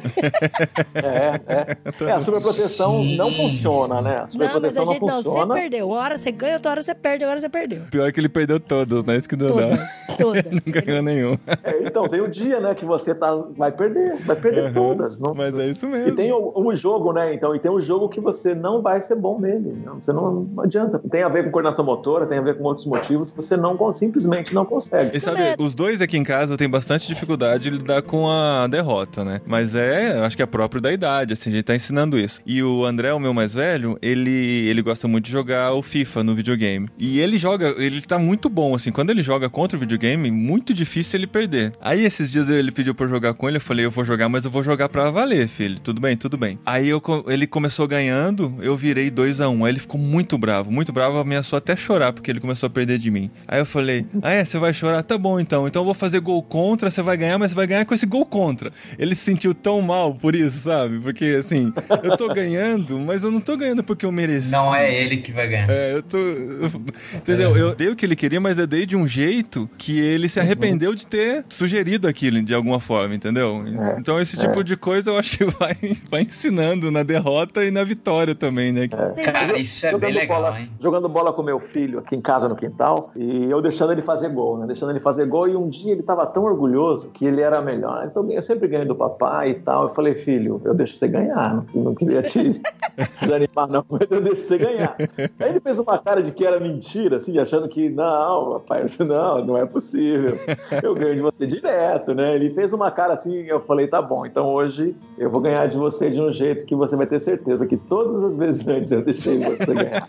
[0.93, 1.77] É, é.
[2.01, 3.15] É, a superproteção Sim.
[3.15, 4.09] não funciona, né?
[4.11, 5.87] A Não, mas a superproteção não, gente não, você perdeu.
[5.89, 7.81] Uma hora você ganha, outra hora você perde, agora você perdeu.
[7.91, 9.17] Pior que ele perdeu todos, né?
[9.17, 9.85] Isso que deu Todas, dó.
[10.17, 10.43] todas.
[10.45, 11.37] Não ganhou nenhum.
[11.63, 15.19] É, então, tem o dia, né, que você tá, vai perder, vai perder todas.
[15.19, 16.15] Não, Mas é isso E mesmo.
[16.15, 17.33] tem o, o jogo, né?
[17.33, 19.71] Então, e tem o jogo que você não vai ser bom nele.
[19.71, 19.91] né?
[19.99, 20.99] Você não, não adianta.
[21.09, 23.33] Tem a ver com coordenação motora, tem a ver com outros motivos.
[23.33, 25.15] Você não simplesmente não consegue.
[25.17, 25.55] E sabe, É.
[25.57, 29.41] os dois aqui em casa têm bastante dificuldade de lidar com a derrota, né?
[29.45, 32.39] Mas é, acho que é próprio da idade, assim, a gente tá ensinando isso.
[32.45, 36.23] E o André, o meu mais velho, ele, ele gosta muito de jogar o FIFA
[36.23, 36.87] no videogame.
[36.99, 40.73] E ele joga, ele tá muito bom, assim, quando ele joga contra o videogame, muito
[40.73, 41.73] difícil ele perder.
[41.81, 44.27] Aí esses dias ele pediu pra eu jogar com ele, eu falei, eu vou jogar,
[44.29, 45.79] mas eu vou jogar pra valer, filho.
[45.79, 46.59] Tudo bem, tudo bem.
[46.65, 49.65] Aí eu, ele começou ganhando, eu virei 2 a 1 um.
[49.65, 52.97] Aí ele ficou muito bravo, muito bravo, ameaçou até chorar, porque ele começou a perder
[52.97, 53.29] de mim.
[53.47, 55.03] Aí eu falei, ah é, você vai chorar?
[55.03, 57.67] Tá bom então, então eu vou fazer gol contra, você vai ganhar, mas você vai
[57.67, 58.71] ganhar com esse gol contra.
[58.97, 60.99] Ele se sentiu tão mal por isso, sabe?
[60.99, 61.71] Porque assim,
[62.03, 64.51] eu tô ganhando, mas eu não tô ganhando porque eu mereci.
[64.51, 65.69] Não é ele que vai ganhar.
[65.69, 66.17] É, eu tô.
[66.17, 66.71] eu-
[67.15, 67.55] entendeu?
[67.55, 70.39] Eu dei o que ele queria, mas eu dei de um jeito que ele se
[70.39, 73.61] arrependeu de ter sugerido aquilo de alguma forma, entendeu?
[73.99, 75.75] Então esse tipo de coisa eu acho que vai,
[76.09, 77.90] vai ensinando na derrota e na vitória
[78.35, 78.87] também, né?
[78.87, 80.71] Cara, isso é bem legal, bola, hein?
[80.79, 84.29] jogando bola com meu filho aqui em casa no quintal e eu deixando ele fazer
[84.29, 84.65] gol, né?
[84.65, 88.05] Deixando ele fazer gol e um dia ele tava tão orgulhoso que ele era melhor.
[88.09, 89.83] Então eu sempre ganho do papai e tal.
[89.83, 91.63] Eu falei, filho, eu deixo você ganhar.
[91.73, 92.61] Não, não queria te
[93.21, 94.95] desanimar, não, mas eu deixo você ganhar.
[95.39, 99.45] Aí ele fez uma cara de que era mentira, assim, achando que não, papai, não,
[99.45, 100.37] não é possível.
[100.81, 102.35] Eu ganho de você direto, né?
[102.35, 105.77] Ele fez uma cara assim, eu falei, tá bom, então hoje eu vou ganhar de
[105.77, 109.01] você de um jeito que você vai ter certeza que todas as vezes antes eu
[109.03, 110.07] deixei você ganhar.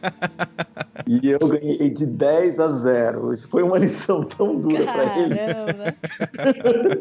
[1.06, 3.32] E eu ganhei de 10 a 0.
[3.32, 5.35] Isso foi uma lição tão dura pra ele.
[5.37, 5.94] Caramba.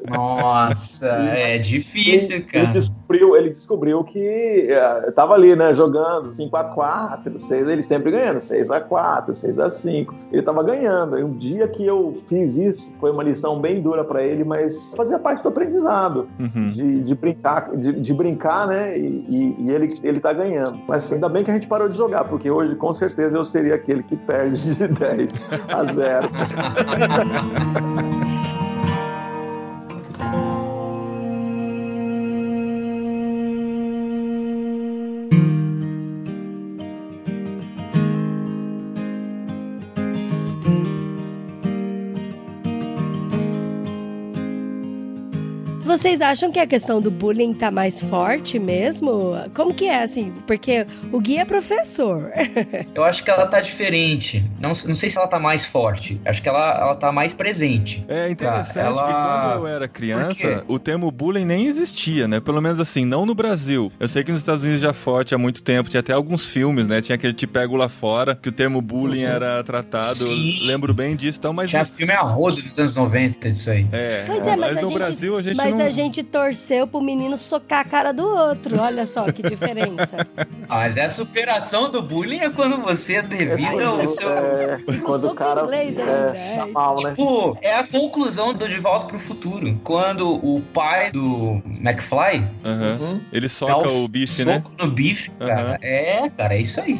[0.09, 2.67] Nossa, é difícil, Ele cara.
[2.67, 9.31] descobriu, ele descobriu que eh, tava ali, né, jogando 5x4, 6, ele sempre ganhando, 6x4,
[9.33, 10.07] 6x5.
[10.31, 11.19] Ele tava ganhando.
[11.19, 14.93] E um dia que eu fiz isso, foi uma lição bem dura pra ele, mas
[14.95, 16.27] fazia parte do aprendizado.
[16.39, 16.69] Uhum.
[16.69, 18.97] De, de brincar, de, de brincar, né?
[18.97, 20.60] E, e- e ele, ele tá ganhando.
[20.87, 23.75] Mas ainda bem que a gente parou de jogar, porque hoje com certeza eu seria
[23.75, 25.33] aquele que perde de 10
[25.69, 26.29] a 0.
[46.01, 49.35] Vocês acham que a questão do bullying tá mais forte mesmo?
[49.53, 50.33] Como que é, assim?
[50.47, 52.31] Porque o Gui é professor.
[52.95, 54.43] Eu acho que ela tá diferente.
[54.59, 56.19] Não, não sei se ela tá mais forte.
[56.25, 58.03] Acho que ela, ela tá mais presente.
[58.07, 59.13] É interessante Tá, ela- que
[59.53, 62.39] quando eu era criança, o termo bullying nem existia, né?
[62.39, 63.91] Pelo menos assim, não no Brasil.
[63.99, 66.47] Eu sei que nos Estados Unidos já é forte há muito tempo, tinha até alguns
[66.47, 66.99] filmes, né?
[67.03, 70.15] Tinha aquele Te Pego Lá Fora, que o termo bullying era tratado.
[70.15, 70.61] Sim.
[70.65, 71.69] Lembro bem disso e tal, mas.
[71.69, 73.85] Tinha filme a rodo dos anos 90 disso aí.
[73.91, 75.90] É, Pois é, mas, a no gente, Brasil a gente mas não.
[75.90, 78.79] a gente torceu pro menino socar a cara do outro.
[78.79, 80.27] Olha só que diferença.
[80.69, 84.31] Ah, mas é a superação do bullying é quando você é devido ao seu.
[84.31, 86.55] É, quando o soco cara inglês ainda, é, é.
[86.55, 87.09] tá mal, né?
[87.09, 89.77] Tipo, é a conclusão do De Volta pro Futuro.
[89.83, 92.97] Quando o pai do McFly Aham.
[93.01, 93.21] Uhum.
[93.33, 94.61] Ele dá soca um o bife, né?
[94.63, 95.61] soco no bife, cara.
[95.61, 95.77] Aham.
[95.81, 96.99] É, cara, é isso aí.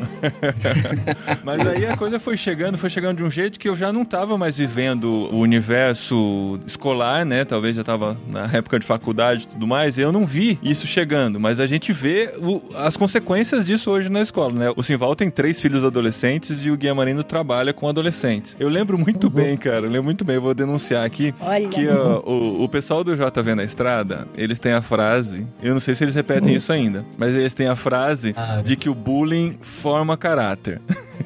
[1.43, 4.04] Mas aí a coisa foi chegando, foi chegando de um jeito que eu já não
[4.04, 7.45] tava mais vivendo o universo escolar, né?
[7.45, 9.97] Talvez já tava na época de faculdade e tudo mais.
[9.97, 14.09] E eu não vi isso chegando, mas a gente vê o- as consequências disso hoje
[14.09, 14.73] na escola, né?
[14.75, 18.55] O Simval tem três filhos adolescentes e o Guia Marino trabalha com adolescentes.
[18.59, 21.33] Eu lembro muito bem, cara, eu lembro muito bem, eu vou denunciar aqui.
[21.39, 25.73] Olha Que ó, o, o pessoal do JV na estrada, eles têm a frase, eu
[25.73, 28.89] não sei se eles repetem isso ainda, mas eles têm a frase Ah, de que
[28.89, 30.81] o bullying forma caráter.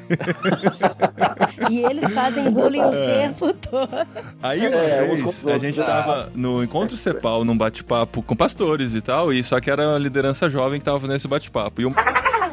[1.69, 3.27] E eles fazem bullying o É.
[3.27, 3.89] tempo todo.
[4.43, 9.01] Aí uma É, vez, a gente tava no Encontro Cepal, num bate-papo com pastores e
[9.01, 11.81] tal, e só que era a liderança jovem que tava fazendo esse bate-papo.
[11.81, 11.93] E um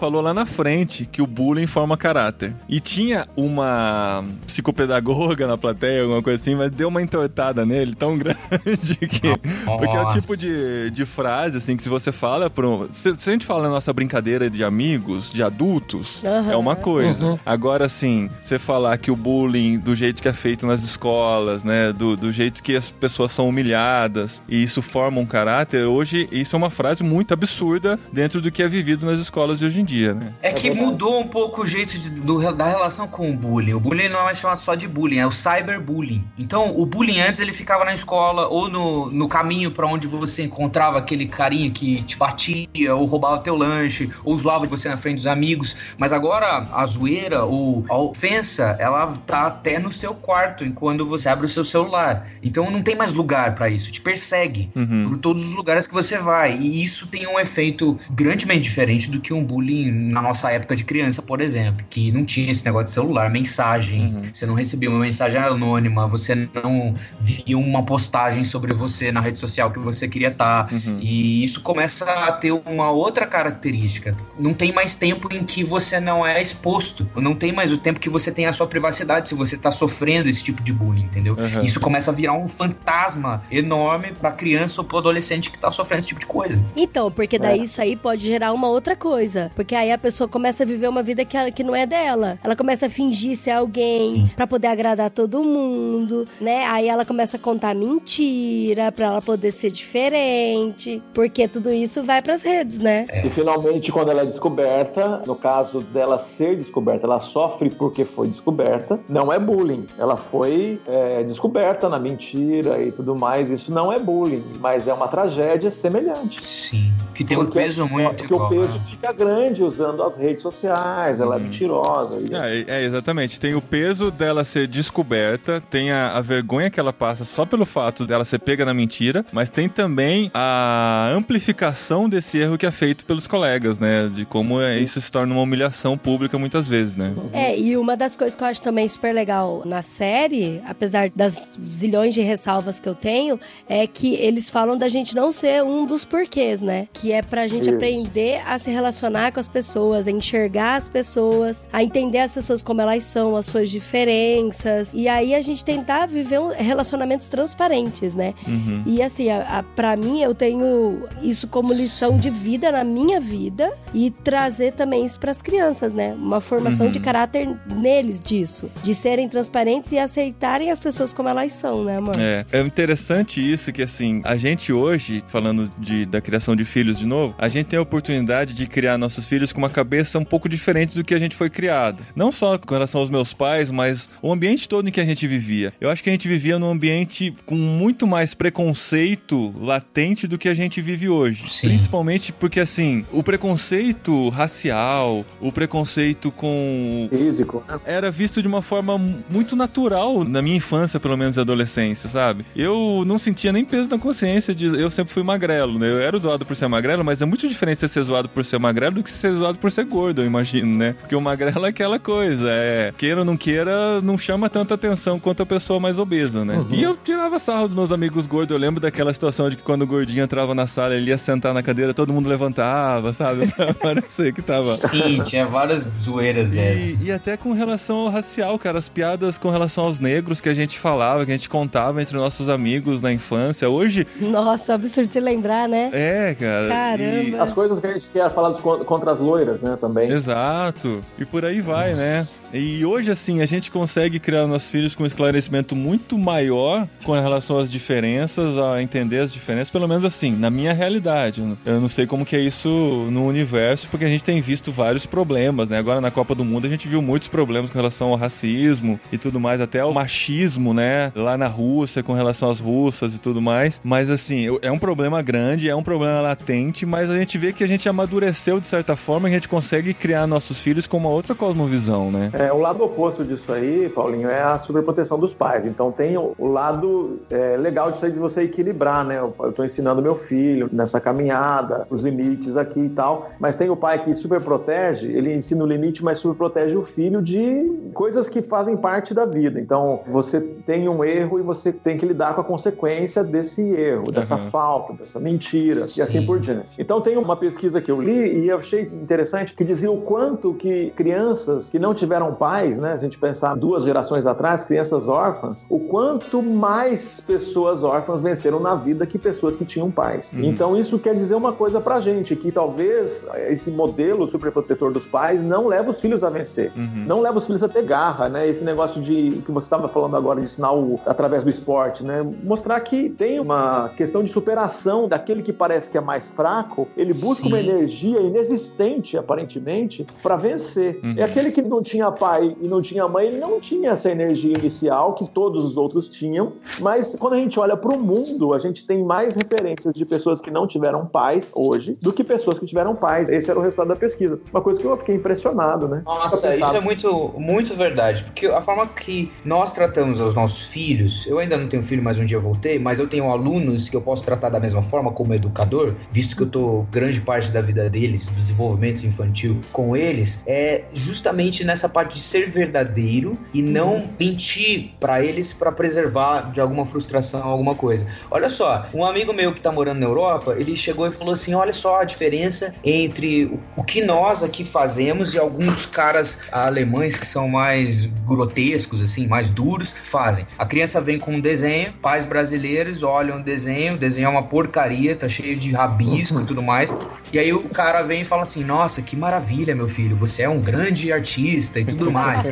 [0.02, 2.52] falou lá na frente que o bullying forma caráter.
[2.68, 8.18] E tinha uma psicopedagoga na plateia, alguma coisa assim, mas deu uma entortada nele tão
[8.18, 9.20] grande que.
[9.64, 12.88] Porque é o tipo de, de frase, assim, que se você fala pro.
[12.90, 16.50] Se, se a gente fala na nossa brincadeira de amigos, de adultos, Aham.
[16.52, 17.24] é uma coisa.
[17.24, 17.38] Uhum.
[17.46, 21.92] Agora, assim, você falar que o bullying, do jeito que é feito nas escolas, né?
[21.92, 26.56] Do, do jeito que as pessoas são humilhadas, e isso forma um caráter, hoje, isso
[26.56, 29.84] é uma frase muito absurda dentro do que é vivido nas escolas de hoje em
[29.84, 30.32] dia, né?
[30.42, 33.74] É que mudou um pouco o jeito de- do- da relação com o bullying.
[33.74, 36.24] O bullying não é mais chamado só de bullying, é o cyberbullying.
[36.38, 40.42] Então, o bullying antes ele ficava na escola ou no, no caminho pra onde você
[40.42, 45.16] encontrava aquele carinha que te batia, ou roubava teu lanche, ou zoava você na frente
[45.16, 45.74] dos amigos.
[45.98, 51.28] Mas agora a zoeira ou a ofensa, ela tá até no seu quarto, quando você
[51.28, 52.26] abre o seu celular.
[52.42, 55.04] Então não tem mais lugar pra isso, te persegue Uhum.
[55.08, 56.56] por todos os lugares que você vai.
[56.56, 60.84] E isso tem um efeito grandemente diferente do que um bullying na nossa época de
[60.84, 64.22] criança, por exemplo, que não tinha esse negócio de celular, mensagem, Uhum.
[64.32, 69.38] você não recebia uma mensagem anônima, você não via uma postagem sobre você na rede
[69.38, 70.72] social que você queria estar.
[70.72, 70.98] Uhum.
[71.00, 74.16] E isso começa a ter uma outra característica.
[74.38, 77.08] Não tem mais tempo em que você não é exposto.
[77.16, 80.28] Não tem mais o tempo que você tem a sua privacidade se você tá sofrendo
[80.28, 81.34] esse tipo de bullying, entendeu?
[81.34, 81.62] Uhum.
[81.62, 86.00] Isso começa a virar um fantasma enorme pra criança ou pro adolescente que tá sofrendo
[86.00, 86.62] esse tipo de coisa.
[86.76, 89.50] Então, porque daí isso aí pode gerar uma outra coisa.
[89.62, 92.36] Porque aí a pessoa começa a viver uma vida que, ela- que não é dela.
[92.42, 96.64] Ela começa a fingir ser alguém pra poder agradar todo mundo, né?
[96.66, 101.02] Aí ela começa a contar mentira pra ela poder ser diferente.
[101.14, 103.06] Porque tudo isso vai pras redes, né?
[103.24, 108.28] E finalmente, quando ela é descoberta, no caso dela ser descoberta, ela sofre porque foi
[108.28, 109.86] descoberta, não é bullying.
[109.98, 113.50] Ela foi é, descoberta na mentira e tudo mais.
[113.50, 116.42] Isso não é bullying, mas é uma tragédia semelhante.
[116.44, 116.92] Sim.
[117.14, 118.80] Que tem um Porque- peso muito Porque o igual, peso né?
[118.88, 121.44] fica grande usando as redes sociais, ela é Uhum.
[121.44, 122.18] mentirosa.
[122.20, 122.32] e-
[122.68, 123.40] É, é, exatamente.
[123.40, 127.66] Tem o peso dela ser descoberta, tem a, a vergonha que ela passa só pelo
[127.66, 132.70] fato dela ser pega na mentira, mas tem também a amplificação desse erro que é
[132.70, 134.08] feito pelos colegas, né?
[134.14, 137.12] De como é, isso se torna uma humilhação pública muitas vezes, né?
[137.32, 141.58] É, e uma das coisas que eu acho também super legal na série, apesar das
[141.68, 145.84] zilhões de ressalvas que eu tenho, é que eles falam da gente não ser um
[145.86, 146.86] dos porquês, né?
[146.92, 147.74] Que é pra gente Isso.
[147.74, 152.62] aprender a se relacionar com as pessoas, a enxergar as pessoas, a entender as pessoas
[152.62, 154.92] como elas são, as suas diferenças.
[154.94, 158.34] E aí a gente tentar viver relacionamentos transparentes, né?
[158.46, 158.82] Uhum.
[158.86, 163.20] E assim, a, a, pra mim, eu tenho isso como lição de vida na minha
[163.20, 166.14] vida e trazer também isso pras crianças, né?
[166.14, 166.92] Uma formação Uhum.
[166.92, 168.70] de caráter neles disso.
[168.82, 172.12] De serem transparentes e aceitarem as pessoas como elas são, né, mano?
[172.18, 176.98] É, é interessante isso que assim, a gente hoje, falando de, da criação de filhos
[176.98, 180.26] de novo, a gente tem a oportunidade de criar nossos filhos com uma cabeça um
[180.26, 182.04] pouco diferente do que a gente foi criado.
[182.14, 185.26] Não só com relação aos meus pais, mas o ambiente todo em que a gente
[185.26, 185.72] vivia.
[185.80, 190.50] Eu acho que a gente vivia num ambiente com muito mais preconceito latente do que
[190.50, 191.48] a gente vive hoje.
[191.48, 191.68] Sim.
[191.68, 197.80] Principalmente porque assim, o preconceito racial, o preconceito com Físico, né?
[197.86, 198.98] era visto de uma forma
[199.30, 202.44] muito natural na minha infância, pelo menos adolescência, sabe?
[202.54, 205.90] Eu não sentia nem peso na consciência de eu sempre fui magrelo, né?
[205.90, 208.58] Eu era zoado por ser magrelo, mas é muito diferente você ser zoado por ser
[208.58, 210.94] magrelo do que ser zoado por ser gordo, eu imagino, né?
[211.00, 215.18] Porque o magrelo é aquela coisa, é queira ou não queira, não chama tanta atenção
[215.20, 216.64] quanto a pessoa mais obesa, né?
[216.70, 219.82] E eu tirava sarro dos meus amigos gordos, eu lembro daquela situação de que quando
[219.82, 223.46] o gordinho entrava na sala, ele ia sentar na cadeira, todo mundo levantava, sabe?
[223.54, 227.00] Pra parecer que tava Sim, tinha várias zoeiras dessas.
[227.00, 230.48] e, e até com relação ao racial, cara, as piadas com relação aos negros que
[230.48, 233.68] a gente falava, que a gente contava entre nossos amigos na infância.
[233.68, 235.90] Hoje, Nossa, absurdo se lembrar, né?
[235.92, 236.68] é, cara.
[236.68, 237.42] Caramba.
[237.42, 240.10] As coisas que a gente quer falar contra as loiras, né, também.
[240.10, 241.02] Exato.
[241.18, 242.02] E por aí vai, Nossa.
[242.02, 242.24] né?
[242.52, 247.12] E hoje, assim, a gente consegue criar nossos filhos com um esclarecimento muito maior com
[247.12, 251.42] relação às diferenças, a entender as diferenças, pelo menos assim, na minha realidade.
[251.64, 252.68] Eu não sei como que é isso
[253.10, 255.78] no universo, porque a gente tem visto vários problemas, né?
[255.78, 259.18] Agora na Copa do Mundo a gente viu muitos problemas com relação ao racismo e
[259.18, 261.12] tudo mais, até ao machismo, né?
[261.14, 263.80] Lá na Rússia, com relação às russas e tudo mais.
[263.84, 267.64] Mas assim, é um problema grande, é um problema latente, mas a gente vê que
[267.64, 271.08] a gente amadureceu de certa forma e a gente consegue criar nossos filhos com uma
[271.08, 272.30] outra cosmovisão, né?
[272.32, 275.66] É, o lado oposto disso aí, Paulinho, é a superproteção dos pais.
[275.66, 279.18] Então tem o, lado é, legal disso aí de você equilibrar, né?
[279.18, 283.76] Eu, tô ensinando meu filho nessa caminhada, os limites aqui e tal, mas tem o
[283.76, 288.28] pai que super protege, ele ensina o limite, mas super protege o filho de coisas
[288.28, 289.60] que fazem parte da vida.
[289.60, 294.12] Então você tem um erro e você tem que lidar com a consequência desse erro,
[294.12, 294.50] dessa Uhum.
[294.50, 296.26] falta, dessa mentira e assim Sim.
[296.26, 296.76] por diante.
[296.78, 300.54] Então tem uma pesquisa que eu li e eu achei interessante que dizia o quanto
[300.54, 302.92] que crianças que não tiveram pais, né?
[302.92, 308.74] A gente pensar duas gerações atrás, crianças órfãs, o quanto mais pessoas órfãs venceram na
[308.74, 310.32] vida que pessoas que tinham pais.
[310.32, 310.44] Uhum.
[310.44, 315.42] Então isso quer dizer uma coisa pra gente, que talvez esse modelo superprotetor dos pais
[315.42, 316.72] não leva os filhos a vencer.
[316.76, 317.04] Uhum.
[317.06, 318.48] Não leva os filhos a ter garra, né?
[318.48, 322.22] Esse negócio de que você estava falando agora de ensinar o, através do esporte, né?
[322.42, 327.14] Mostrar que tem uma questão de superação daquele que parece que é mais fraco, ele
[327.14, 327.48] busca Sim.
[327.48, 328.71] uma energia inexistente,
[329.16, 331.00] aparentemente, para vencer.
[331.02, 331.14] Uhum.
[331.16, 334.56] E aquele que não tinha pai e não tinha mãe, ele não tinha essa energia
[334.56, 336.52] inicial que todos os outros tinham.
[336.80, 340.40] Mas quando a gente olha para o mundo, a gente tem mais referências de pessoas
[340.40, 343.28] que não tiveram pais hoje do que pessoas que tiveram pais.
[343.28, 344.40] Esse era o resultado da pesquisa.
[344.52, 346.02] Uma coisa que eu fiquei impressionado, né?
[346.04, 348.24] Nossa, isso é muito, muito verdade.
[348.24, 352.18] Porque a forma que nós tratamos os nossos filhos, eu ainda não tenho filho, mas
[352.18, 354.82] um dia eu vou ter, mas eu tenho alunos que eu posso tratar da mesma
[354.82, 359.60] forma como educador, visto que eu tô grande parte da vida deles, do desenvolvimento infantil
[359.72, 365.72] com eles, é justamente nessa parte de ser verdadeiro e não mentir pra eles pra
[365.72, 368.06] preservar de alguma frustração, alguma coisa.
[368.30, 371.54] Olha só, um amigo meu que tá morando na Europa, ele chegou e falou assim:
[371.54, 377.18] olha só a diferença entre o- o que nós aqui fazemos e alguns caras alemães
[377.18, 380.46] que são mais grotescos, assim, mais duros, fazem.
[380.58, 384.42] A criança vem com um desenho, pais brasileiros olham o desenho, o desenho é uma
[384.44, 386.96] porcaria, tá cheio de rabisco e tudo mais.
[387.32, 390.48] E aí o cara vem e fala assim: Nossa, que maravilha, meu filho, você é
[390.48, 392.46] um grande artista e tudo mais.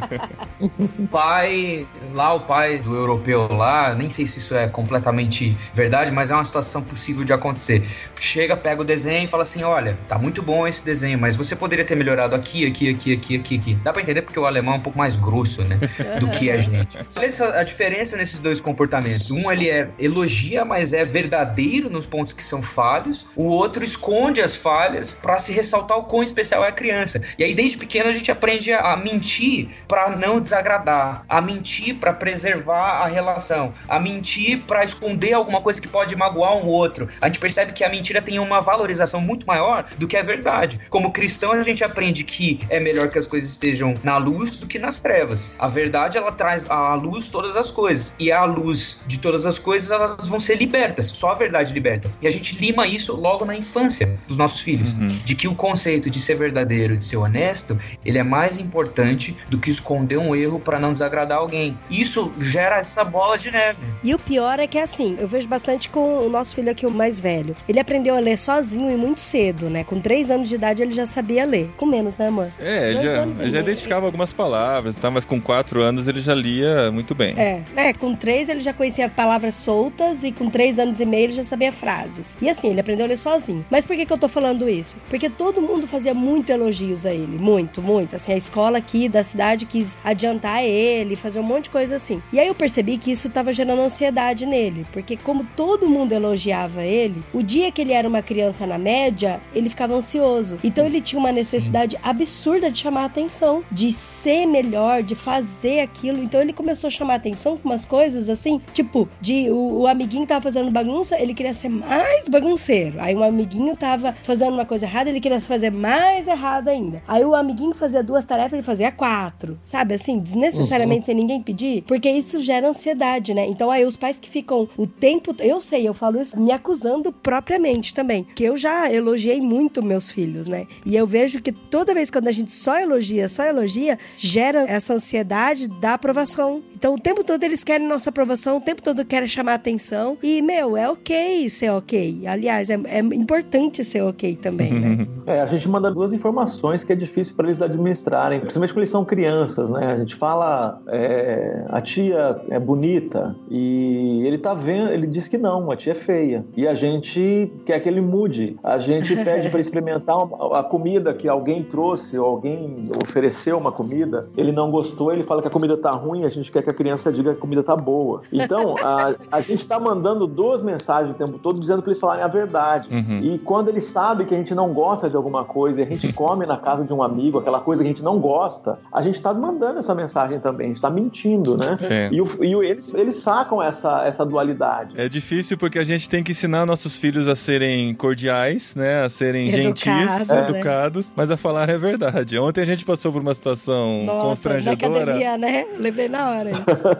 [0.60, 6.10] o pai, lá o pai do europeu lá, nem sei se isso é completamente verdade,
[6.10, 7.86] mas é uma situação possível de acontecer.
[8.18, 11.54] Chega, pega o desenho e fala assim: Olha, tá muito bom esse desenho, mas você
[11.54, 13.74] poderia ter melhorado aqui, aqui, aqui, aqui, aqui, aqui.
[13.76, 15.78] Dá pra entender porque o alemão é um pouco mais grosso, né?
[16.18, 16.98] Do que a gente.
[17.16, 19.30] Olha a diferença nesses dois comportamentos.
[19.30, 23.26] Um, ele é elogia, mas é verdadeiro nos pontos que são falhos.
[23.34, 27.22] O outro esconde as falhas pra se ressaltar o quão especial é a criança.
[27.38, 31.96] E aí, desde pequeno, a gente aprende a, a mentir pra não desagradar, a mentir
[31.96, 37.08] pra preservar a relação, a mentir pra esconder alguma coisa que pode magoar um outro.
[37.20, 40.80] A gente percebe que a mentira tem uma valorização muito maior do que a verdade.
[40.88, 44.66] Como cristão, a gente aprende que é melhor que as coisas estejam na luz do
[44.66, 45.52] que nas trevas.
[45.58, 48.14] A verdade, ela traz à luz todas as coisas.
[48.18, 51.06] E à luz de todas as coisas, elas vão ser libertas.
[51.06, 52.10] Só a verdade liberta.
[52.20, 54.92] E a gente lima isso logo na infância dos nossos filhos.
[54.94, 55.06] Uhum.
[55.06, 59.58] De que o conceito de ser verdadeiro, de ser honesto, ele é mais importante do
[59.58, 61.76] que esconder um erro para não desagradar alguém.
[61.90, 63.78] Isso gera essa bola de neve.
[64.02, 66.86] E o pior é que é assim, eu vejo bastante com o nosso filho aqui,
[66.86, 67.54] o mais velho.
[67.68, 69.84] Ele aprendeu a ler sozinho e muito cedo, né?
[69.84, 71.70] Com três anos de idade ele já sabia ler.
[71.76, 72.48] Com menos, né, amor?
[72.58, 75.10] É, Dois já, anos e ele já identificava algumas palavras, tá?
[75.10, 77.34] mas com quatro anos ele já lia muito bem.
[77.38, 81.24] É, é, com três ele já conhecia palavras soltas e com três anos e meio
[81.24, 82.36] ele já sabia frases.
[82.40, 83.64] E assim, ele aprendeu a ler sozinho.
[83.70, 84.96] Mas por que, que eu tô falando isso?
[85.08, 87.38] Porque todo mundo fazia muito elogios a ele.
[87.38, 88.16] Muito, muito.
[88.16, 92.22] Assim, a escola aqui da cidade quis adiantar ele, fazer um monte de coisa assim.
[92.32, 94.86] E aí eu percebi que isso tava gerando ansiedade nele.
[94.92, 99.40] Porque como todo mundo elogiava ele, o dia que ele era uma criança na média,
[99.54, 100.58] ele ficava ansioso.
[100.62, 106.22] Então ele tinha uma necessidade absurda de chamar atenção, de ser melhor, de fazer aquilo.
[106.22, 110.26] Então ele começou a chamar atenção com umas coisas assim, tipo, de o, o amiguinho
[110.26, 113.00] tava fazendo bagunça, ele queria ser mais bagunceiro.
[113.00, 117.02] Aí um amiguinho tava fazendo uma coisa errada, ele queria fazer mais errado ainda.
[117.06, 119.58] Aí o amiguinho fazia duas tarefas, ele fazia quatro.
[119.62, 123.46] Sabe assim, desnecessariamente sem ninguém pedir, porque isso gera ansiedade, né?
[123.48, 127.12] Então aí os pais que ficam o tempo, eu sei, eu falo isso me acusando
[127.12, 130.66] propriamente também, que eu já elogiei muito meus filhos, né?
[130.86, 134.94] E eu vejo que toda vez quando a gente só elogia, só elogia, gera essa
[134.94, 136.62] ansiedade da aprovação.
[136.74, 140.16] Então o tempo todo eles querem nossa aprovação, o tempo todo querem chamar atenção.
[140.22, 142.26] E, meu, é ok ser ok.
[142.26, 145.06] Aliás, é, é importante ser ok também, né?
[145.26, 148.90] É, a gente manda duas informações que é difícil para eles administrarem, principalmente quando eles
[148.90, 149.92] são crianças, né?
[149.92, 155.36] A gente fala, é, a tia é bonita e ele tá vendo, ele diz que
[155.38, 156.44] não, a tia é feia.
[156.56, 158.56] E a gente quer que ele mude.
[158.62, 163.72] A gente pede para experimentar uma- a comida que alguém trouxe ou alguém ofereceu uma
[163.72, 166.70] comida, ele não gostou, ele fala que a comida tá ruim, a gente quer que
[166.70, 168.22] a criança diga que a comida tá boa.
[168.32, 172.24] Então, a, a gente tá mandando duas mensagens o tempo todo dizendo para eles falarem
[172.24, 172.88] a verdade.
[172.92, 173.20] Uhum.
[173.22, 176.12] E quando ele sabe que a gente não gosta de alguma coisa e a gente
[176.12, 179.14] come na casa de um amigo aquela coisa que a gente não gosta, a gente
[179.14, 181.76] está mandando essa mensagem também, a gente está mentindo, né?
[181.82, 182.08] É.
[182.12, 185.00] E, o- e o- eles, eles sacam essa, essa dualidade.
[185.00, 189.02] É difícil porque a gente tem que ensinar nossos filhos a serem cordiais, né?
[189.04, 190.48] A serem Educados, gentis, é.
[190.50, 192.38] educados, mas a falar a verdade.
[192.38, 195.02] Ontem a gente passou por uma situação Nossa, na constrangedora.
[195.02, 195.66] academia, né?
[195.78, 196.50] Levei na hora.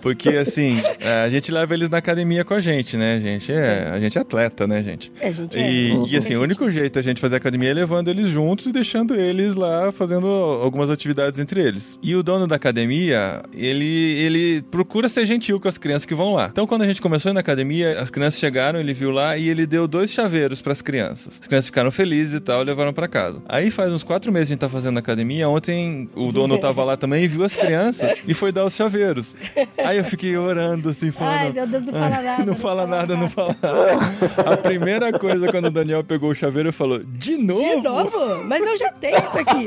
[0.02, 0.80] Porque, assim,
[1.24, 3.16] a gente leva eles na academia com a gente, né?
[3.16, 5.12] A gente é, a gente é atleta, né, gente?
[5.22, 5.70] A gente é.
[5.70, 8.66] E, e, assim, o único jeito da gente fazer academia é levando eles eles juntos
[8.66, 11.98] e deixando eles lá fazendo algumas atividades entre eles.
[12.02, 13.86] E o dono da academia, ele,
[14.20, 16.48] ele procura ser gentil com as crianças que vão lá.
[16.50, 19.66] Então, quando a gente começou na academia, as crianças chegaram, ele viu lá e ele
[19.66, 21.38] deu dois chaveiros para as crianças.
[21.40, 23.42] As crianças ficaram felizes e tal, levaram para casa.
[23.48, 25.48] Aí faz uns quatro meses que a gente tá fazendo na academia.
[25.48, 29.36] Ontem o dono tava lá também e viu as crianças e foi dar os chaveiros.
[29.78, 31.34] Aí eu fiquei orando assim, falando.
[31.34, 32.44] Ai, meu Deus, não fala "Ai, nada.
[32.44, 34.52] Não fala nada, não fala nada.
[34.52, 37.60] A primeira coisa quando o Daniel pegou o chaveiro, falou: De novo?
[37.62, 38.09] De novo?
[38.46, 39.64] Mas eu já tenho isso aqui.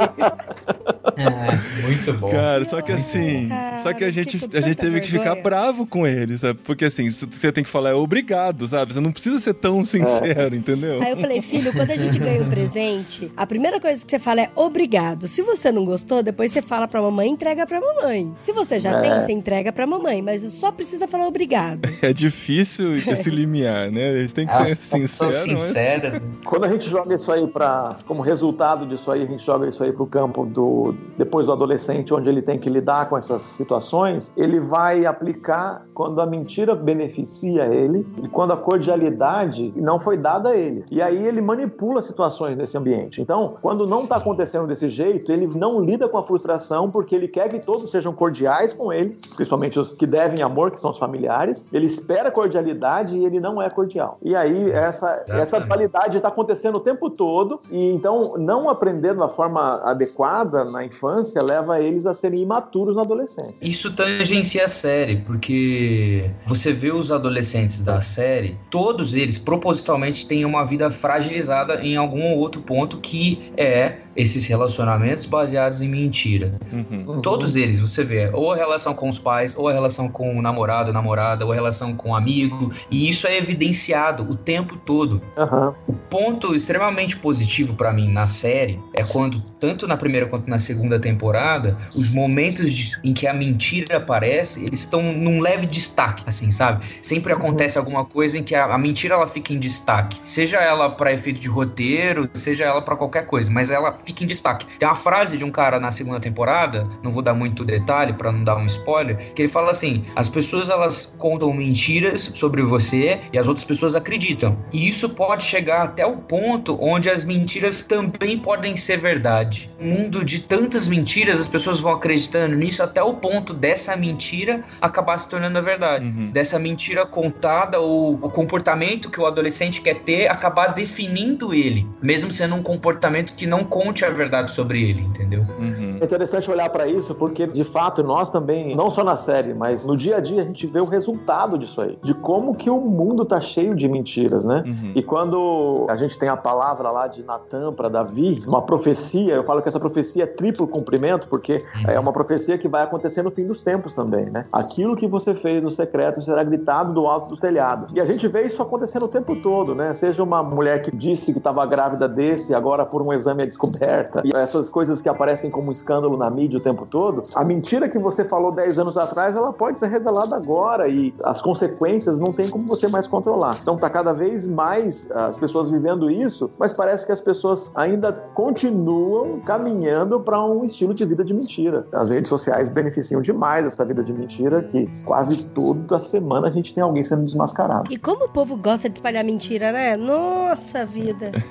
[1.18, 2.30] É, muito bom.
[2.30, 5.24] Cara, só que assim, Cara, só que a gente, com a gente teve que ficar
[5.36, 5.44] vergonha.
[5.44, 6.60] bravo com ele, sabe?
[6.64, 8.94] Porque assim, você tem que falar é obrigado, sabe?
[8.94, 11.02] Você não precisa ser tão sincero, entendeu?
[11.02, 14.20] Aí eu falei, filho, quando a gente ganha um presente, a primeira coisa que você
[14.20, 15.28] fala é obrigado.
[15.28, 18.34] Se você não gostou, depois você fala pra mamãe, entrega pra mamãe.
[18.40, 19.02] Se você já É.
[19.02, 21.88] tem, você entrega pra mamãe, mas só precisa falar obrigado.
[22.04, 24.10] É difícil esse limiar, né?
[24.10, 25.62] Eles têm que Elas ser são sinceros, mas...
[25.62, 26.22] sinceras.
[26.44, 29.84] Quando a gente joga isso aí para, como resultado disso aí, a gente joga isso
[29.84, 34.34] aí pro campo do depois do adolescente, onde ele tem que lidar com essas situações,
[34.36, 40.50] ele vai aplicar quando a mentira beneficia ele e quando a cordialidade não foi dada
[40.50, 40.84] a ele.
[40.92, 43.22] E aí ele manipula situações nesse ambiente.
[43.22, 47.28] Então, quando não está acontecendo desse jeito, ele não lida com a frustração porque ele
[47.28, 50.98] quer que todos sejam cordiais com ele, principalmente os que devem amor, que são os
[50.98, 51.66] familiares.
[51.72, 54.18] Ele espera cordialidade e ele não é cordial.
[54.24, 59.18] E aí essa essa dualidade está acontecendo o tempo todo e então não aprender de
[59.18, 63.58] uma forma adequada na infância leva eles a serem imaturos na adolescência.
[63.62, 70.46] Isso tangencia a série, porque você vê os adolescentes da série, todos eles propositalmente têm
[70.46, 76.54] uma vida fragilizada em algum outro ponto que é esses relacionamentos baseados em mentira.
[76.72, 77.22] Uhum.
[77.22, 80.42] Todos eles, você vê, ou a relação com os pais, ou a relação com o
[80.42, 85.22] namorado, namorada, ou a relação com o amigo, e isso é evidenciado o tempo todo.
[85.38, 85.74] Aham.
[86.10, 91.00] ponto extremamente positivo pra mim na série é quando, tanto na primeira quanto na segunda
[91.00, 96.52] temporada, os momentos de- em que a mentira aparece, eles estão num leve destaque, assim,
[96.52, 96.86] sabe?
[97.02, 100.20] Sempre acontece alguma coisa em que a, a mentira ela fica em destaque.
[100.26, 104.28] Seja ela pra efeito de roteiro, seja ela pra qualquer coisa, mas ela fica em
[104.28, 104.66] destaque.
[104.78, 108.32] Tem uma frase de um cara na segunda temporada, não vou dar muito detalhe pra
[108.32, 113.22] não dar um spoiler, que ele fala assim: as pessoas elas contam mentiras sobre você
[113.32, 114.58] e as outras pessoas acreditam.
[114.72, 119.70] E isso pode chegar até o ponto onde as mentiras também podem ser verdade.
[119.80, 124.64] Um mundo de tantas mentiras, as pessoas vão acreditando nisso até o ponto dessa mentira
[124.82, 126.06] acabar se tornando a verdade.
[126.06, 126.32] Uhum.
[126.32, 132.32] Dessa mentira contada ou o comportamento que o adolescente quer ter acabar definindo ele, mesmo
[132.32, 135.46] sendo um comportamento que não conte a verdade sobre ele, entendeu?
[135.60, 135.98] Uhum.
[136.02, 139.86] É interessante olhar para isso porque, de fato, nós também, não só na série, mas
[139.86, 141.98] no dia a dia, a gente vê o resultado disso aí.
[142.04, 144.64] De como que o mundo tá cheio de mentiras, né?
[144.66, 144.92] Uhum.
[144.96, 149.44] E quando a gente tem a palavra lá de Natan para Davi, uma profecia, eu
[149.44, 153.30] falo que essa profecia é triplo cumprimento, porque é uma profecia que vai acontecer no
[153.30, 154.46] fim dos tempos também, né?
[154.52, 157.94] Aquilo que você fez no secreto será gritado do alto dos telhados.
[157.94, 159.94] E a gente vê isso acontecendo o tempo todo, né?
[159.94, 163.46] Seja uma mulher que disse que estava grávida desse, e agora por um exame é
[163.84, 167.90] descoberta, e essas coisas que aparecem como escândalo na mídia o tempo todo, a mentira
[167.90, 172.32] que você falou 10 anos atrás, ela pode ser revelada agora e as consequências não
[172.32, 173.58] tem como você mais controlar.
[173.62, 178.12] Então tá cada vez mais as pessoas vivendo isso, mas parece que as pessoas ainda
[178.34, 181.86] continuam caminhando para um estilo de vida de mentira.
[181.94, 186.74] As redes sociais beneficiam demais essa vida de mentira, que quase toda semana a gente
[186.74, 187.92] tem alguém sendo desmascarado.
[187.92, 189.98] E como o povo gosta de espalhar mentira, né?
[189.98, 191.32] Nossa vida.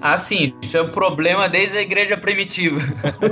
[0.00, 2.80] Ah, sim, isso é um problema desde a igreja primitiva.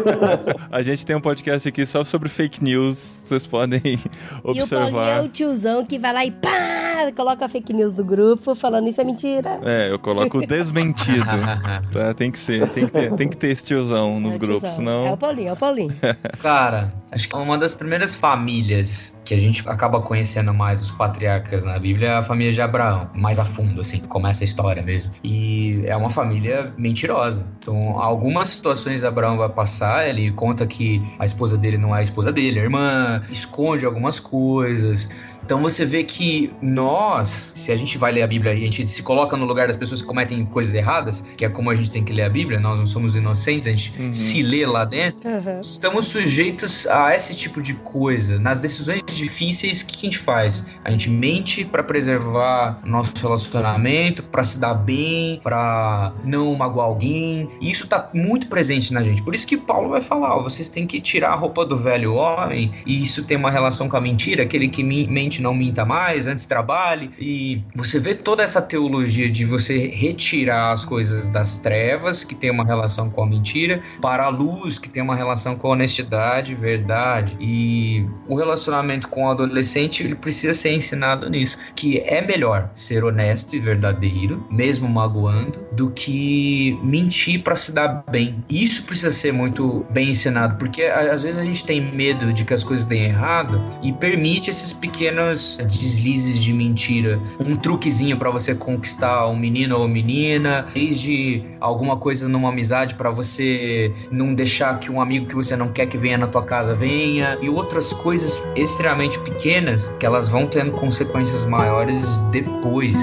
[0.71, 3.99] A gente tem um podcast aqui só sobre fake news, vocês podem E o
[4.41, 5.23] Paulinho é observar.
[5.25, 9.01] o tiozão que vai lá e pá, coloca a fake news do grupo falando isso
[9.01, 9.61] é mentira.
[9.65, 11.19] É, eu coloco o desmentido.
[11.93, 12.13] Tá?
[12.15, 14.77] Tem que ser, tem que ter, tem que ter esse tiozão nos É grupos, tiozão.
[14.77, 15.07] senão.
[15.07, 15.95] É o Paulinho, é o Paulinho.
[16.41, 21.63] Cara, acho que uma das primeiras famílias que a gente acaba conhecendo mais os patriarcas
[21.63, 25.13] na Bíblia é a família de Abraão, mais a fundo, assim, começa a história mesmo.
[25.23, 27.45] E é uma família mentirosa.
[27.61, 32.03] Então, algumas situações Abraão vai passar, ele conta que a esposa dele não é a
[32.03, 35.11] esposa dele, a irmã, esconde algumas coisas.
[35.49, 38.85] Então você vê que nós, se a gente vai ler a Bíblia e a gente
[38.85, 41.91] se coloca no lugar das pessoas que cometem coisas erradas, que é como a gente
[41.91, 44.13] tem que ler a Bíblia, nós não somos inocentes, a gente Uhum.
[44.13, 45.61] se lê lá dentro, Aham.
[45.63, 48.39] estamos sujeitos a esse tipo de coisa.
[48.39, 50.67] Nas decisões difíceis, o que a gente faz?
[50.85, 57.49] A gente mente para preservar nosso relacionamento, para se dar bem, para não magoar alguém.
[57.59, 59.23] E isso tá muito presente na gente.
[59.23, 62.13] Por isso que Paulo vai falar: ó, vocês têm que tirar a roupa do velho
[62.13, 64.43] homem, e isso tem uma relação com a mentira.
[64.43, 67.11] Aquele que mente não minta mais, antes trabalhe.
[67.19, 72.51] E você vê toda essa teologia de você retirar as coisas das trevas, que tem
[72.51, 76.55] uma relação com a mentira, para a luz, que tem uma relação com a honestidade,
[76.55, 77.37] verdade.
[77.41, 83.05] E o relacionamento com o adolescente, ele precisa ser ensinado nisso, que é melhor ser
[83.05, 88.45] honesto e verdadeiro, mesmo magoando, do que mentir para se dar bem.
[88.49, 92.55] Isso precisa ser muito bem ensinado, porque às vezes a gente tem medo de que
[92.55, 98.55] as coisas deem errado e permite esses pequenos deslizes de mentira, um truquezinho para você
[98.55, 104.91] conquistar um menino ou menina, desde alguma coisa numa amizade para você não deixar que
[104.91, 107.39] um amigo que você não quer que venha na tua casa venha.
[107.41, 112.97] E outras coisas extremamente pequenas que elas vão tendo consequências maiores depois.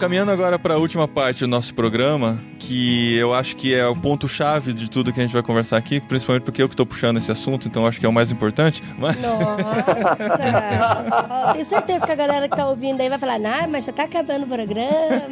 [0.00, 2.38] Caminhando agora para a última parte do nosso programa,
[2.70, 5.98] que eu acho que é o ponto-chave de tudo que a gente vai conversar aqui,
[5.98, 8.80] principalmente porque eu que estou puxando esse assunto, então acho que é o mais importante.
[8.96, 9.20] Mas...
[9.20, 10.20] Nossa!
[11.52, 14.04] Tenho certeza que a galera que tá ouvindo aí vai falar, ah, mas já tá
[14.04, 15.22] acabando o programa.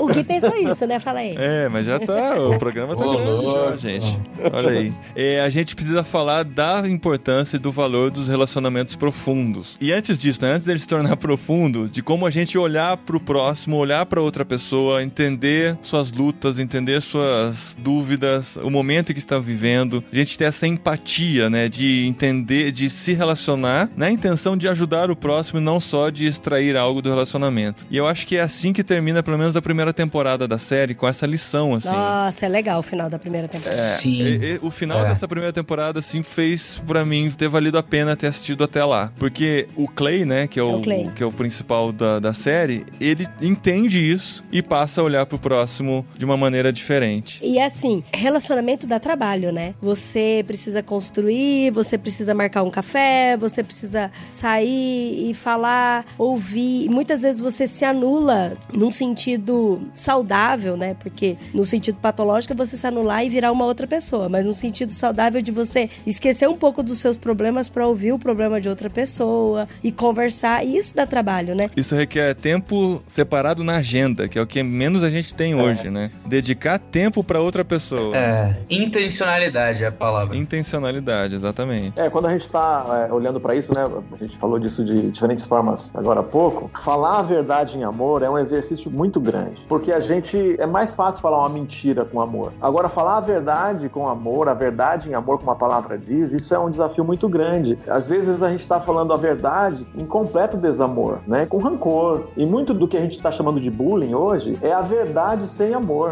[0.00, 0.98] O Gui pensou isso, né?
[0.98, 1.34] Fala aí.
[1.36, 3.76] É, mas já tá, o programa tá já, louco.
[3.76, 4.18] gente.
[4.50, 4.94] Olha aí.
[5.14, 9.76] É, a gente precisa falar da importância e do valor dos relacionamentos profundos.
[9.82, 13.20] E antes disso, né, antes dele se tornar profundo, de como a gente olhar pro
[13.20, 19.38] próximo, olhar pra outra pessoa, entender suas lutas, entender suas dúvidas, o momento que está
[19.38, 24.68] vivendo, a gente ter essa empatia, né, de entender, de se relacionar na intenção de
[24.68, 27.84] ajudar o próximo e não só de extrair algo do relacionamento.
[27.90, 30.94] E eu acho que é assim que termina pelo menos a primeira temporada da série,
[30.94, 31.88] com essa lição, assim.
[31.88, 33.80] Nossa, é legal o final da primeira temporada.
[33.82, 34.22] Sim.
[34.22, 35.08] E- e o final É.
[35.08, 39.12] dessa primeira temporada, assim, fez pra mim ter valido a pena ter assistido até lá.
[39.18, 41.10] Porque o Clay, né, que é o, É o Clay.
[41.14, 45.38] que é o principal da, da série, ele entende isso e passa a olhar pro
[45.38, 47.40] próximo de uma maneira diferente.
[47.42, 49.74] E assim, relacionamento dá trabalho, né?
[49.80, 56.84] Você precisa construir, você precisa marcar um café, você precisa sair e falar, ouvir.
[56.84, 60.94] E muitas vezes você se anula num sentido saudável, né?
[61.00, 64.54] Porque no sentido patológico é você se anular e virar uma outra pessoa, mas no
[64.54, 68.68] sentido saudável de você esquecer um pouco dos seus problemas para ouvir o problema de
[68.68, 70.64] outra pessoa e conversar.
[70.64, 71.70] E isso dá trabalho, né?
[71.76, 75.90] Isso requer tempo separado na agenda, que é o que menos a gente tem hoje,
[75.90, 76.10] né?
[76.26, 78.16] Dedicar tempo pra outra pessoa.
[78.16, 80.36] É, intencionalidade é a palavra.
[80.36, 81.98] Intencionalidade, exatamente.
[81.98, 83.88] É, quando a gente está olhando para isso, né?
[84.12, 86.70] A gente falou disso de diferentes formas agora há pouco.
[86.82, 90.94] Falar a verdade em amor é um exercício muito grande, porque a gente é mais
[90.94, 92.52] fácil falar uma mentira com amor.
[92.60, 96.54] Agora, falar a verdade com amor, a verdade em amor, como a palavra diz, isso
[96.54, 97.78] é um desafio muito grande.
[97.88, 101.46] Às vezes a gente está falando a verdade em completo desamor, né?
[101.46, 102.28] Com rancor.
[102.36, 105.74] E muito do que a gente está chamando de bullying hoje é a verdade sem
[105.74, 106.07] amor.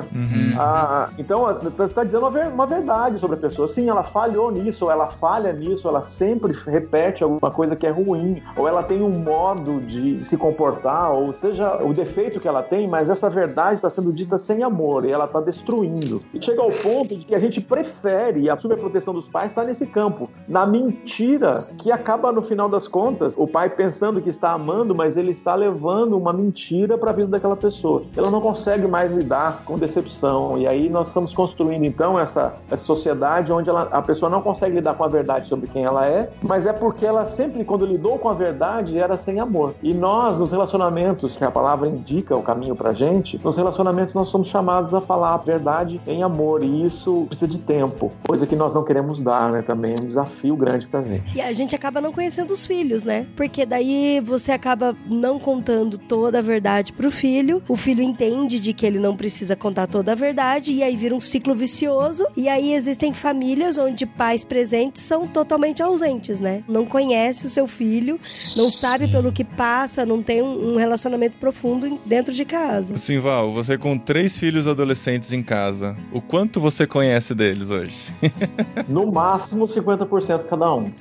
[0.59, 1.45] Ah, então,
[1.77, 3.69] você está dizendo uma uma verdade sobre a pessoa.
[3.69, 7.91] Sim, ela falhou nisso, ou ela falha nisso, ela sempre repete alguma coisa que é
[7.91, 12.63] ruim, ou ela tem um modo de se comportar, ou seja, o defeito que ela
[12.63, 16.21] tem, mas essa verdade está sendo dita sem amor e ela está destruindo.
[16.35, 19.65] E chega ao ponto de que a gente prefere, e a superproteção dos pais está
[19.65, 24.53] nesse campo, na mentira, que acaba no final das contas, o pai pensando que está
[24.53, 28.03] amando, mas ele está levando uma mentira para a vida daquela pessoa.
[28.17, 32.85] Ela não consegue mais lidar com decepção, e aí nós estamos construindo então essa, essa
[32.85, 36.31] sociedade onde ela- a pessoa não consegue lidar com a verdade sobre quem ela é,
[36.43, 39.75] mas é porque ela sempre, quando lidou com a verdade, era sem amor.
[39.83, 44.29] E nós, nos relacionamentos, que a palavra indica o caminho pra gente, nos relacionamentos nós
[44.29, 48.57] somos chamados a falar a verdade em amor, e isso precisa de tempo, coisa que
[48.57, 49.63] nós não queremos dar, né?
[49.63, 51.37] Também é um desafio grande pra gente.
[51.37, 53.27] E a gente acaba não conhecendo os filhos, né?
[53.37, 57.63] Porque daí você acaba não contando toda a verdade pro filho.
[57.69, 61.13] O filho entende de que ele não precisa contar toda a verdade e aí vira
[61.13, 62.25] um ciclo vicioso.
[62.37, 66.63] E aí existem famílias onde pais presentes são totalmente ausentes, né?
[66.69, 68.21] Não conhece o seu filho,
[68.57, 72.97] não sabe pelo que passa, não tem um relacionamento profundo dentro de casa.
[72.97, 77.97] Sim, Val, você com três filhos adolescentes em casa, o quanto você conhece deles hoje?
[78.89, 80.93] No máximo 50% cada um.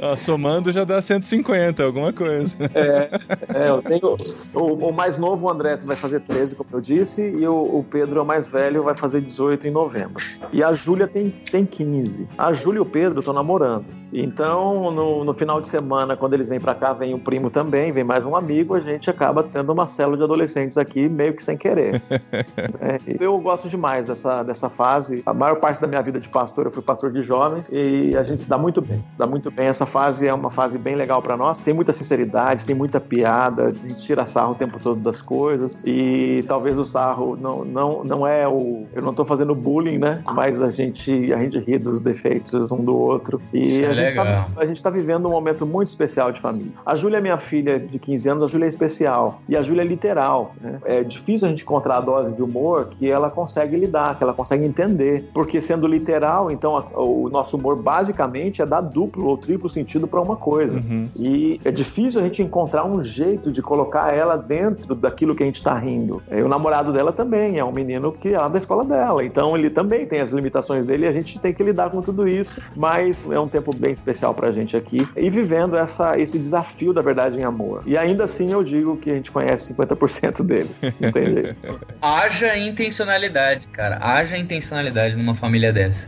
[0.00, 2.56] Ah, somando já dá 150, alguma coisa.
[2.74, 4.16] É, eu tenho.
[4.54, 7.84] O, o mais novo, o André, vai fazer 13, como eu disse, e o, o
[7.88, 10.22] Pedro é o mais velho, vai fazer 18 em novembro.
[10.52, 12.28] E a Júlia tem, tem 15.
[12.36, 13.84] A Júlia e o Pedro estão namorando.
[14.12, 17.90] Então, no, no, final de semana, quando eles vêm para cá, vem o primo também,
[17.90, 21.42] vem mais um amigo, a gente acaba tendo uma célula de adolescentes aqui, meio que
[21.42, 22.00] sem querer.
[22.80, 25.20] é, eu gosto demais dessa, dessa fase.
[25.26, 28.22] A maior parte da minha vida de pastor, eu fui pastor de jovens, e a
[28.22, 29.04] gente se dá muito bem.
[29.18, 29.66] Dá muito bem.
[29.66, 31.58] Essa fase é uma fase bem legal para nós.
[31.58, 35.76] Tem muita sinceridade, tem muita piada, a gente tira sarro o tempo todo das coisas,
[35.84, 38.86] e talvez o sarro não, não, não é o.
[38.94, 40.22] Eu não tô fazendo bullying, né?
[40.32, 43.40] Mas a gente, a gente ri dos defeitos um do outro.
[43.52, 46.70] E a gente, tá, a gente tá vivendo um momento muito especial de família.
[46.86, 49.40] A Júlia é minha filha de 15 anos, a Júlia é especial.
[49.48, 50.54] E a Júlia é literal.
[50.60, 50.78] Né?
[50.84, 54.32] É difícil a gente encontrar a dose de humor que ela consegue lidar, que ela
[54.32, 55.28] consegue entender.
[55.34, 60.06] Porque sendo literal, então a, o nosso humor basicamente é dar duplo ou triplo sentido
[60.06, 60.78] para uma coisa.
[60.78, 61.02] Uhum.
[61.18, 65.46] E é difícil a gente encontrar um jeito de colocar ela dentro daquilo que a
[65.46, 66.22] gente está rindo.
[66.30, 69.24] E o namorado dela também é um menino que é lá da escola dela.
[69.24, 72.28] Então ele também tem as limitações dele e a gente tem que lidar com tudo
[72.28, 72.60] isso.
[72.76, 77.02] Mas é um tempo bem especial pra gente aqui e vivendo essa, esse desafio da
[77.02, 77.82] verdade em amor.
[77.86, 80.70] E ainda assim eu digo que a gente conhece 50% deles.
[81.00, 81.80] Não tem jeito.
[82.00, 83.98] Haja intencionalidade, cara.
[84.00, 86.06] Haja intencionalidade numa família dessa.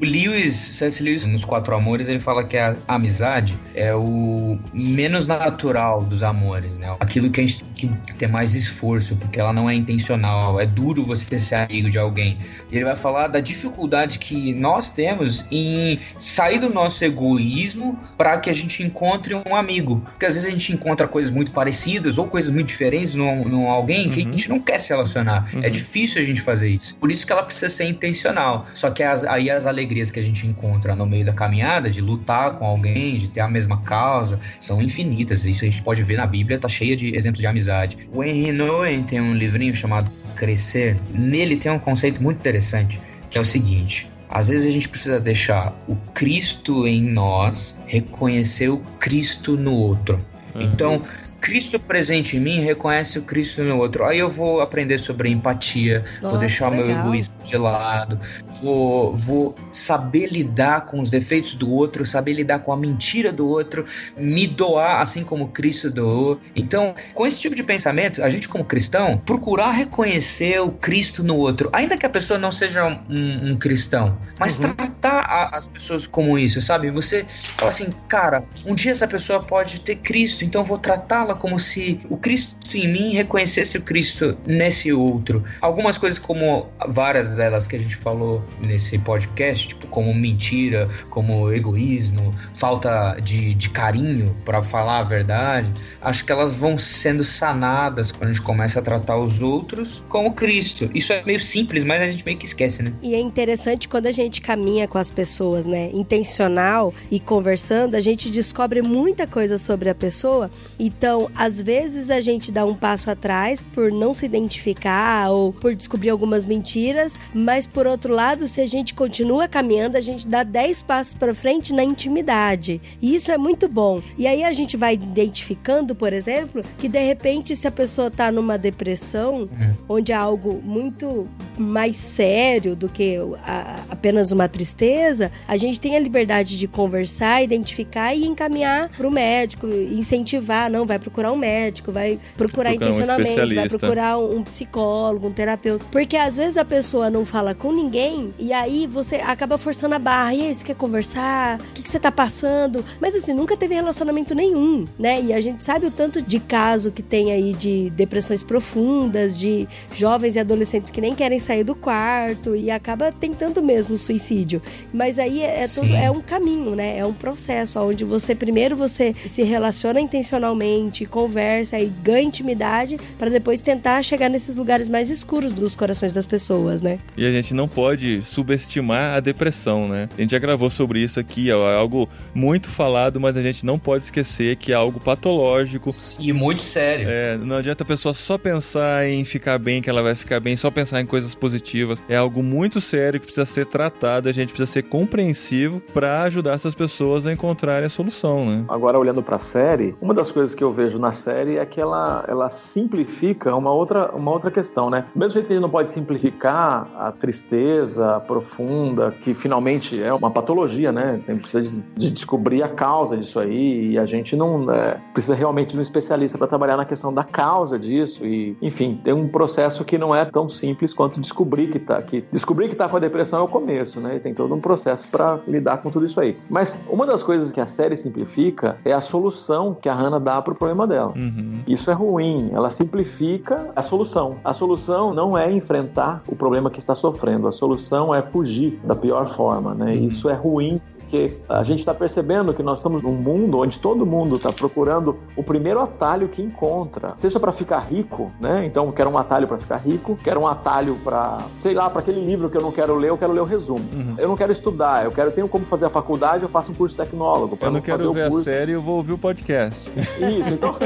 [0.00, 1.02] O Lewis, C.S.
[1.02, 6.78] Lewis, nos Quatro Amores, ele fala que a amizade é o menos natural dos amores,
[6.78, 6.94] né?
[7.00, 10.60] Aquilo que a gente tem que ter mais esforço, porque ela não é intencional.
[10.60, 12.38] É duro você ser amigo de alguém.
[12.70, 18.38] E ele vai falar da dificuldade que nós temos em sair do nosso egoísmo para
[18.38, 20.02] que a gente encontre um amigo.
[20.12, 23.70] Porque às vezes a gente encontra coisas muito parecidas ou coisas muito diferentes num, num
[23.70, 24.28] alguém que uhum.
[24.28, 25.50] a gente não quer se relacionar.
[25.54, 25.62] Uhum.
[25.62, 26.96] É difícil a gente fazer isso.
[26.96, 28.66] Por isso que ela precisa ser intencional.
[28.74, 32.00] Só que as, aí as alegrias que a gente encontra no meio da caminhada, de
[32.00, 35.44] lutar com alguém, de ter a mesma causa, são infinitas.
[35.44, 37.98] Isso a gente pode ver na Bíblia, tá cheia de exemplos de amizade.
[38.12, 40.96] O Henry Nouwen tem um livrinho chamado Crescer.
[41.10, 43.00] Nele tem um conceito muito interessante,
[43.30, 48.68] que é o seguinte: às vezes a gente precisa deixar o Cristo em nós reconhecer
[48.68, 50.20] o Cristo no outro.
[50.58, 51.02] Então,
[51.46, 54.04] Cristo presente em mim reconhece o Cristo no outro.
[54.04, 58.18] Aí eu vou aprender sobre empatia, Nossa, vou deixar o meu egoísmo de lado,
[58.60, 63.48] vou, vou saber lidar com os defeitos do outro, saber lidar com a mentira do
[63.48, 63.86] outro,
[64.16, 66.40] me doar assim como Cristo doou.
[66.56, 71.36] Então, com esse tipo de pensamento, a gente como cristão, procurar reconhecer o Cristo no
[71.36, 74.74] outro, ainda que a pessoa não seja um, um cristão, mas uhum.
[74.74, 76.90] tratar a, as pessoas como isso, sabe?
[76.90, 77.24] Você
[77.56, 81.58] fala assim, cara, um dia essa pessoa pode ter Cristo, então eu vou tratá-la como
[81.58, 85.44] se o Cristo em mim reconhecesse o Cristo nesse outro.
[85.60, 91.52] Algumas coisas como várias delas que a gente falou nesse podcast, tipo como mentira, como
[91.52, 95.70] egoísmo, falta de, de carinho para falar a verdade,
[96.00, 100.32] acho que elas vão sendo sanadas quando a gente começa a tratar os outros como
[100.32, 100.90] Cristo.
[100.94, 102.92] Isso é meio simples, mas a gente meio que esquece, né?
[103.02, 108.00] E é interessante quando a gente caminha com as pessoas, né, intencional e conversando, a
[108.00, 110.50] gente descobre muita coisa sobre a pessoa.
[110.78, 115.74] Então, às vezes a gente dá um passo atrás por não se identificar ou por
[115.74, 120.42] descobrir algumas mentiras, mas por outro lado, se a gente continua caminhando, a gente dá
[120.42, 122.80] 10 passos para frente na intimidade.
[123.00, 124.00] E isso é muito bom.
[124.16, 128.30] E aí a gente vai identificando, por exemplo, que de repente se a pessoa tá
[128.30, 129.74] numa depressão, uhum.
[129.88, 135.96] onde há algo muito mais sério do que a, apenas uma tristeza, a gente tem
[135.96, 141.36] a liberdade de conversar, identificar e encaminhar para o médico, incentivar, não vai procurar um
[141.36, 146.64] médico, vai procurar intencionalmente, um vai procurar um, psicólogo, um terapeuta, porque às vezes a
[146.64, 150.34] pessoa não fala com ninguém e aí você acaba forçando a barra.
[150.34, 151.60] E aí, você quer conversar?
[151.60, 152.84] O que, que você tá passando?
[153.00, 155.22] Mas assim, nunca teve relacionamento nenhum, né?
[155.22, 159.68] E a gente sabe o tanto de caso que tem aí de depressões profundas, de
[159.92, 164.60] jovens e adolescentes que nem querem sair do quarto e acaba tentando mesmo suicídio.
[164.92, 166.98] Mas aí é, é tudo, é um caminho, né?
[166.98, 173.28] É um processo onde você primeiro você se relaciona intencionalmente, conversa e ganha intimidade para
[173.28, 176.98] depois tentar chegar nesses lugares mais escuros dos corações das pessoas, né?
[177.16, 180.08] E a gente não pode subestimar a depressão, né?
[180.16, 183.78] A gente já gravou sobre isso aqui, é algo muito falado, mas a gente não
[183.78, 185.90] pode esquecer que é algo patológico.
[186.18, 187.06] E muito sério.
[187.08, 190.56] É, não adianta a pessoa só pensar em ficar bem, que ela vai ficar bem,
[190.56, 192.02] só pensar em coisas positivas.
[192.08, 196.54] É algo muito sério que precisa ser tratado, a gente precisa ser compreensivo para ajudar
[196.54, 198.64] essas pessoas a encontrarem a solução, né?
[198.68, 201.66] Agora, olhando para a série, uma das coisas que eu vejo vejo na série é
[201.66, 205.04] que ela, ela simplifica uma outra, uma outra questão, né?
[205.14, 210.30] Mesmo jeito que a gente não pode simplificar a tristeza profunda, que finalmente é uma
[210.30, 211.20] patologia, né?
[211.26, 215.34] Tem precisa de, de descobrir a causa disso aí e a gente não é, precisa
[215.34, 219.28] realmente de um especialista para trabalhar na questão da causa disso e, enfim, tem um
[219.28, 222.96] processo que não é tão simples quanto descobrir que tá que descobrir que tá com
[222.96, 224.16] a depressão é o começo, né?
[224.16, 226.36] E tem todo um processo para lidar com tudo isso aí.
[226.48, 230.40] Mas uma das coisas que a série simplifica é a solução que a Hannah dá
[230.40, 231.12] pro problema dela.
[231.14, 231.60] Uhum.
[231.64, 232.50] Isso é ruim.
[232.52, 234.38] Ela simplifica a solução.
[234.44, 237.46] A solução não é enfrentar o problema que está sofrendo.
[237.46, 239.94] A solução é fugir da pior forma, né?
[239.94, 244.04] Isso é ruim porque a gente está percebendo que nós estamos num mundo onde todo
[244.04, 248.66] mundo está procurando o primeiro atalho que encontra, seja para ficar rico, né?
[248.66, 252.20] Então, quero um atalho para ficar rico, quero um atalho para, sei lá, para aquele
[252.20, 253.84] livro que eu não quero ler, eu quero ler o resumo.
[253.92, 254.14] Uhum.
[254.18, 256.96] Eu não quero estudar, eu quero tenho como fazer a faculdade, eu faço um curso
[256.96, 257.56] tecnólogo.
[257.60, 258.44] Eu não quero fazer o ver a curso.
[258.44, 259.88] série, eu vou ouvir o podcast.
[260.18, 260.74] Isso, então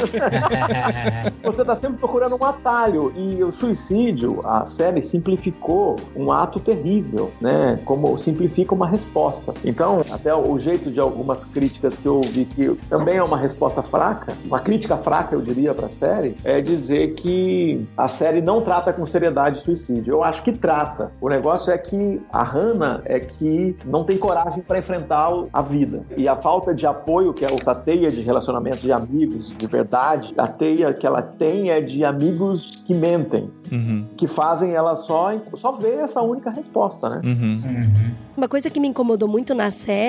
[1.42, 7.30] você está sempre procurando um atalho e o suicídio, a série simplificou um ato terrível,
[7.40, 7.80] né?
[7.86, 9.54] Como simplifica uma resposta.
[9.64, 13.82] Então, até o jeito de algumas críticas que eu ouvi que também é uma resposta
[13.82, 18.60] fraca, uma crítica fraca, eu diria, para a série, é dizer que a série não
[18.60, 20.14] trata com seriedade suicídio.
[20.14, 21.12] Eu acho que trata.
[21.20, 26.02] O negócio é que a Hannah é que não tem coragem para enfrentar a vida.
[26.16, 30.34] E a falta de apoio, que é essa teia de relacionamento de amigos, de verdade,
[30.36, 34.04] a teia que ela tem é de amigos que mentem, Uhum.
[34.16, 37.20] que fazem ela só, só ver essa única resposta, né?
[37.24, 37.62] Uhum.
[37.64, 38.14] Uhum.
[38.36, 39.99] Uma coisa que me incomodou muito na série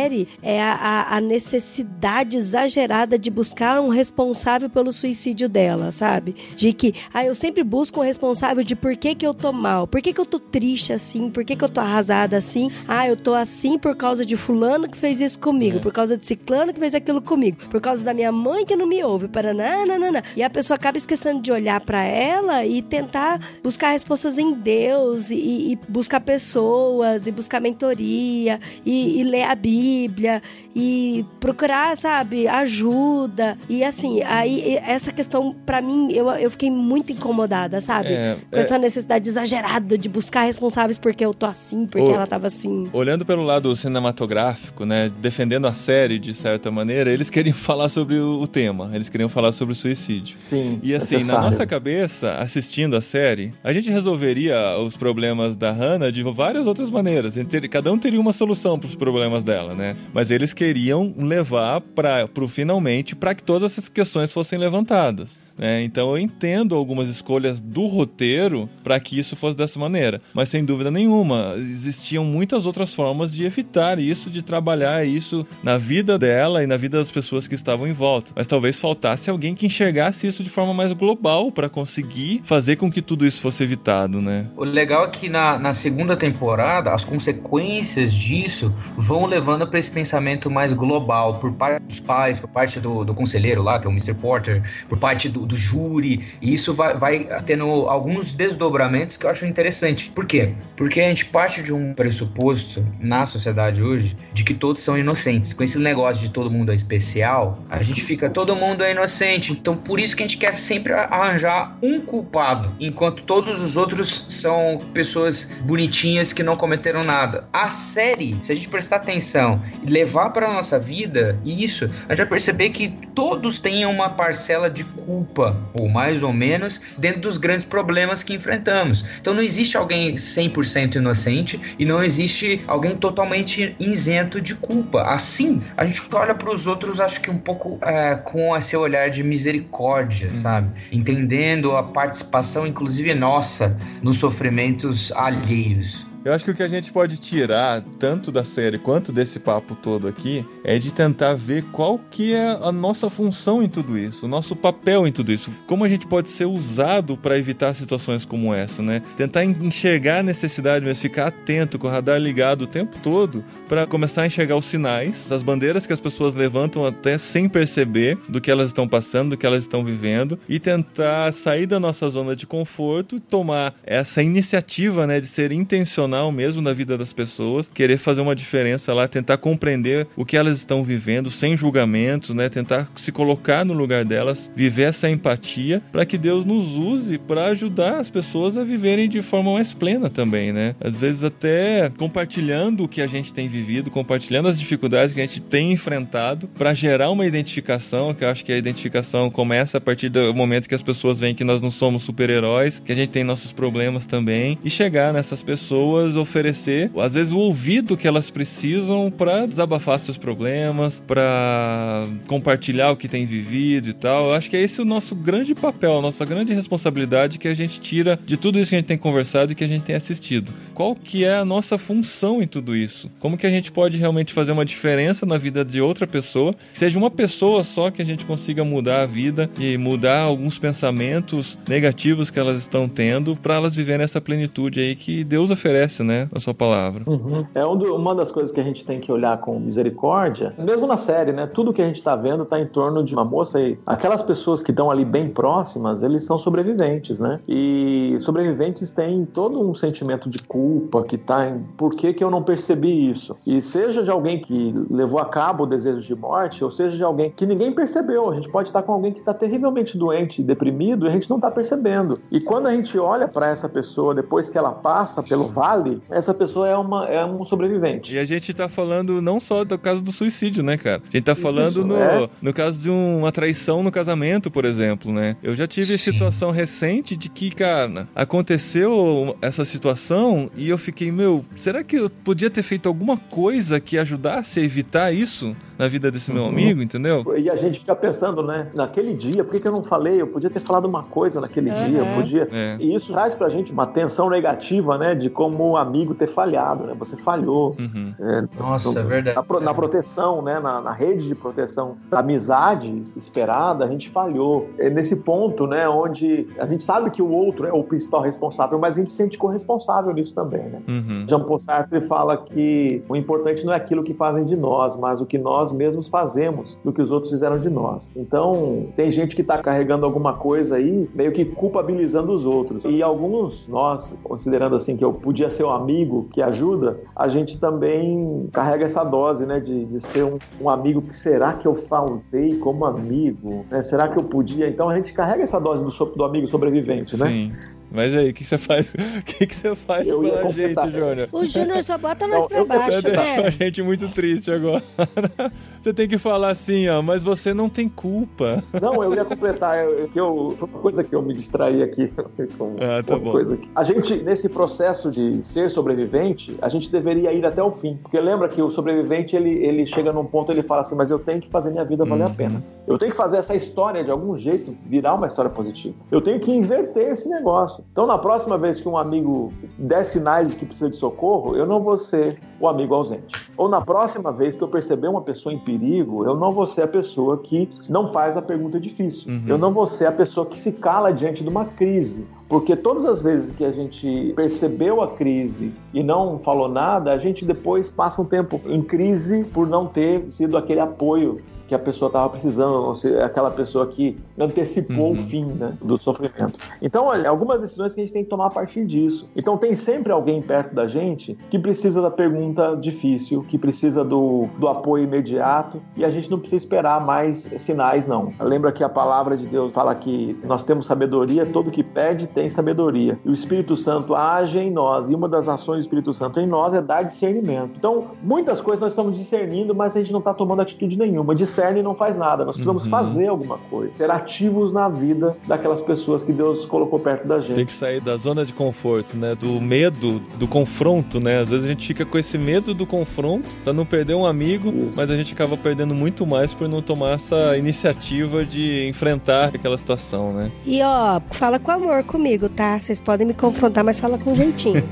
[0.41, 6.35] é a, a- necessidade exagerada de buscar um responsável pelo suicídio dela, sabe?
[6.55, 9.85] De que, ah, eu sempre busco um responsável de por que, que eu tô mal,
[9.87, 12.71] por que, que eu tô triste assim, por que, que eu tô arrasada assim.
[12.87, 16.25] Ah, eu tô assim por causa de fulano que fez isso comigo, por causa de
[16.25, 19.53] ciclano que fez aquilo comigo, por causa da minha mãe que não me ouve, para
[19.53, 20.23] nananana.
[20.35, 25.29] E a pessoa acaba esquecendo de olhar pra ela e tentar buscar respostas em Deus
[25.29, 25.35] e,
[25.73, 30.41] e buscar pessoas e buscar mentoria e, e ler a Bíblia Bíblia
[30.75, 33.57] e procurar, sabe, ajuda.
[33.69, 38.09] E assim, aí essa questão, pra mim, eu, eu fiquei muito incomodada, sabe?
[38.09, 42.27] É, Com essa necessidade exagerada de buscar responsáveis porque eu tô assim, porque Ô, ela
[42.27, 42.89] tava assim.
[42.93, 48.17] Olhando pelo lado cinematográfico, né, defendendo a série de certa maneira, eles queriam falar sobre
[48.19, 50.37] o, o tema, eles queriam falar sobre o suicídio.
[50.39, 50.79] Sim.
[50.81, 51.45] E assim, na necessário.
[51.45, 56.89] nossa cabeça, assistindo a série, a gente resolveria os problemas da Hannah de várias outras
[56.89, 57.35] maneiras.
[57.69, 59.95] Cada um teria uma solução para os problemas dela, né?
[60.13, 65.39] Mas eles queriam levar para pro finalmente para que todas essas questões fossem levantadas.
[65.61, 65.83] Né?
[65.83, 70.19] Então eu entendo algumas escolhas do roteiro para que isso fosse dessa maneira.
[70.33, 75.77] Mas sem dúvida nenhuma, existiam muitas outras formas de evitar isso, de trabalhar isso na
[75.77, 78.31] vida dela e na vida das pessoas que estavam em volta.
[78.35, 82.91] Mas talvez faltasse alguém que enxergasse isso de forma mais global para conseguir fazer com
[82.91, 84.47] que tudo isso fosse evitado, né?
[84.57, 89.91] O legal é que na, na segunda temporada, as consequências disso vão levando para esse
[89.91, 93.89] pensamento mais global, por parte dos pais, por parte do, do conselheiro lá, que é
[93.89, 94.15] o Mr.
[94.15, 99.29] Porter, por parte do, do júri, e isso vai, vai tendo alguns desdobramentos que eu
[99.29, 100.09] acho interessante.
[100.09, 100.53] Por quê?
[100.75, 105.53] Porque a gente parte de um pressuposto na sociedade hoje de que todos são inocentes.
[105.53, 109.51] Com esse negócio de todo mundo é especial, a gente fica, todo mundo é inocente.
[109.51, 114.25] Então por isso que a gente quer sempre arranjar um culpado, enquanto todos os outros
[114.29, 117.47] são pessoas bonitinhas que não cometeram nada.
[117.51, 122.17] A série, se a gente prestar atenção e levar para nossa vida isso, a gente
[122.17, 125.40] vai perceber que todos têm uma parcela de culpa,
[125.73, 129.03] ou mais ou menos, dentro dos grandes problemas que enfrentamos.
[129.19, 135.03] Então não existe alguém 100% inocente e não existe alguém totalmente isento de culpa.
[135.03, 139.09] Assim, a gente olha para os outros, acho que um pouco é, com esse olhar
[139.09, 140.69] de misericórdia, sabe?
[140.91, 146.10] Entendendo a participação, inclusive nossa, nos sofrimentos alheios.
[146.23, 149.73] Eu acho que o que a gente pode tirar, tanto da série quanto desse papo
[149.73, 154.27] todo aqui, é de tentar ver qual que é a nossa função em tudo isso,
[154.27, 158.23] o nosso papel em tudo isso, como a gente pode ser usado para evitar situações
[158.23, 159.01] como essa, né?
[159.17, 163.87] Tentar enxergar a necessidade, mas ficar atento, com o radar ligado o tempo todo, para
[163.87, 168.39] começar a enxergar os sinais, as bandeiras que as pessoas levantam até sem perceber do
[168.39, 172.35] que elas estão passando, do que elas estão vivendo, e tentar sair da nossa zona
[172.35, 177.97] de conforto tomar essa iniciativa, né, de ser intencional mesmo na vida das pessoas, querer
[177.97, 182.49] fazer uma diferença lá, tentar compreender o que elas estão vivendo sem julgamentos, né?
[182.49, 187.45] Tentar se colocar no lugar delas, viver essa empatia para que Deus nos use para
[187.45, 190.75] ajudar as pessoas a viverem de forma mais plena também, né?
[190.79, 195.25] Às vezes até compartilhando o que a gente tem vivido, compartilhando as dificuldades que a
[195.25, 199.81] gente tem enfrentado para gerar uma identificação, que eu acho que a identificação começa a
[199.81, 203.09] partir do momento que as pessoas veem que nós não somos super-heróis, que a gente
[203.09, 208.29] tem nossos problemas também e chegar nessas pessoas, oferecer às vezes o ouvido que elas
[208.29, 214.27] precisam para desabafar seus problemas, para compartilhar o que tem vivido e tal.
[214.27, 217.55] Eu acho que é esse o nosso grande papel, a nossa grande responsabilidade que a
[217.55, 219.95] gente tira de tudo isso que a gente tem conversado e que a gente tem
[219.95, 220.51] assistido.
[220.73, 223.11] Qual que é a nossa função em tudo isso?
[223.19, 226.53] Como que a gente pode realmente fazer uma diferença na vida de outra pessoa?
[226.73, 230.57] Que seja uma pessoa só que a gente consiga mudar a vida e mudar alguns
[230.57, 235.90] pensamentos negativos que elas estão tendo para elas viverem essa plenitude aí que Deus oferece,
[235.99, 237.03] né, na sua palavra.
[237.05, 237.45] Uhum.
[237.53, 240.87] É um do, uma das coisas que a gente tem que olhar com misericórdia, mesmo
[240.87, 241.47] na série, né?
[241.47, 244.61] Tudo que a gente está vendo está em torno de uma moça e aquelas pessoas
[244.61, 247.39] que estão ali bem próximas, eles são sobreviventes, né?
[247.47, 252.29] E sobreviventes têm todo um sentimento de culpa que tá em por que, que eu
[252.29, 253.35] não percebi isso?
[253.45, 257.03] E seja de alguém que levou a cabo o desejo de morte, ou seja de
[257.03, 258.29] alguém que ninguém percebeu.
[258.29, 261.37] A gente pode estar com alguém que está terrivelmente doente, deprimido, e a gente não
[261.37, 262.19] está percebendo.
[262.31, 266.33] E quando a gente olha para essa pessoa depois que ela passa pelo vale, essa
[266.33, 268.15] pessoa é, uma, é um sobrevivente.
[268.15, 271.01] E a gente tá falando não só do caso do suicídio, né, cara?
[271.07, 272.29] A gente tá falando Isso, no, é.
[272.41, 275.35] no caso de uma traição no casamento, por exemplo, né?
[275.41, 276.11] Eu já tive Sim.
[276.11, 282.09] situação recente de que, cara, aconteceu essa situação e eu fiquei, meu, será que eu
[282.09, 286.49] podia ter feito alguma coisa que ajudasse a evitar isso na vida desse meu Uhum.
[286.49, 287.23] amigo, entendeu?
[287.37, 288.67] E a gente fica pensando, né?
[288.75, 290.21] Naquele dia, por que, que eu não falei?
[290.21, 291.85] Eu podia ter falado uma coisa naquele Uhum.
[291.87, 292.47] dia, eu podia.
[292.51, 292.77] É.
[292.79, 295.15] E isso traz pra gente uma tensão negativa, né?
[295.15, 296.93] De como o amigo ter falhado, né?
[296.99, 297.75] Você falhou.
[297.79, 298.13] Uhum.
[298.19, 299.35] É, Nossa, é verdade.
[299.49, 300.59] na, na proteção, né?
[300.59, 304.69] Na, na rede de proteção da amizade esperada, a gente falhou.
[304.77, 305.87] É nesse ponto, né?
[305.89, 309.17] Onde a gente sabe que o outro é o principal responsável, mas a gente se
[309.17, 310.81] sente corresponsável nisso também, né?
[310.87, 311.25] Uhum.
[311.27, 315.21] Jean Paul Sartre fala que o importante não é aquilo que fazem de nós, mas
[315.21, 318.11] o que nós mesmos fazemos do que os outros fizeram de nós.
[318.15, 322.83] Então, tem gente que está carregando alguma coisa aí, meio que culpabilizando os outros.
[322.85, 327.59] E alguns, nós, considerando assim que eu podia ser um amigo que ajuda, a gente
[327.59, 331.75] também carrega essa dose, né, de, de ser um, um amigo que será que eu
[331.75, 333.65] faltei como amigo?
[333.69, 333.83] né?
[333.83, 334.67] Será que eu podia?
[334.67, 337.27] Então a gente carrega essa dose do, do amigo sobrevivente, né?
[337.27, 337.51] Sim.
[337.91, 338.91] Mas aí, o que, que você faz?
[339.21, 340.73] O que, que você faz Eu pela gente.
[340.91, 341.29] Júnior?
[341.31, 343.51] O Júnior só bota nós Não, pra baixo, Você deixou a né?
[343.51, 344.83] gente muito triste agora.
[345.79, 348.63] Você tem que falar assim, ó, mas você não tem culpa.
[348.79, 349.83] Não, eu ia completar.
[349.83, 352.07] Eu, eu- eu- foi uma coisa que eu me distraí aqui.
[352.57, 353.31] com Ah, tá bom.
[353.31, 353.57] coisa.
[353.75, 357.97] A gente, nesse processo de ser sobrevivente, a gente deveria ir até o fim.
[358.01, 361.17] Porque lembra que o sobrevivente, ele, ele chega num ponto, ele fala assim, mas eu
[361.17, 362.31] tenho que fazer minha vida valer Uhum.
[362.31, 362.63] a pena.
[362.87, 365.95] Eu tenho que fazer essa história, de algum jeito, virar uma história positiva.
[366.11, 367.80] Eu tenho que inverter esse negócio.
[367.91, 371.65] Então, na próxima vez que um amigo der sinais de que precisa de socorro, eu
[371.65, 373.51] não vou ser o amigo ausente.
[373.57, 376.83] Ou na próxima vez que eu perceber uma pessoa em perigo, eu não vou ser
[376.83, 379.31] a pessoa que não faz a pergunta difícil.
[379.31, 379.43] Uhum.
[379.47, 382.27] Eu não vou ser a pessoa que se cala diante de uma crise.
[382.47, 387.17] Porque todas as vezes que a gente percebeu a crise e não falou nada, a
[387.17, 391.79] gente depois passa um tempo em crise por não ter sido aquele apoio que a
[391.79, 395.13] pessoa estava precisando, não ser aquela pessoa que antecipou Uhum.
[395.13, 396.59] o fim né, do sofrimento.
[396.81, 399.29] Então, olha, algumas decisões que a gente tem que tomar a partir disso.
[399.37, 404.49] Então, tem sempre alguém perto da gente que precisa da pergunta difícil, que precisa do,
[404.59, 408.33] do apoio imediato, e a gente não precisa esperar mais sinais, não.
[408.41, 412.49] Lembra que a palavra de Deus fala que nós temos sabedoria, todo que pede tem
[412.49, 413.17] sabedoria.
[413.23, 416.45] E o Espírito Santo age em nós, e uma das ações do Espírito Santo em
[416.45, 417.71] nós é dar discernimento.
[417.77, 421.33] Então, muitas coisas nós estamos discernindo, mas a gente não está tomando atitude nenhuma.
[421.61, 422.43] Discerne e não faz nada.
[422.43, 422.89] Nós precisamos Uhum.
[422.89, 427.55] fazer alguma coisa, ser ativos na vida daquelas pessoas que Deus colocou perto da gente.
[427.55, 429.35] Tem que sair da zona de conforto, né?
[429.35, 431.39] Do medo, do confronto, né?
[431.39, 434.69] Às vezes a gente fica com esse medo do confronto pra não perder um amigo,
[434.87, 434.97] Isso.
[434.97, 439.77] mas a gente acaba perdendo muito mais por não tomar essa iniciativa de enfrentar aquela
[439.77, 440.49] situação, né?
[440.65, 442.79] E ó, fala com amor comigo, tá?
[442.79, 444.81] Vocês podem me confrontar, mas fala com jeitinho.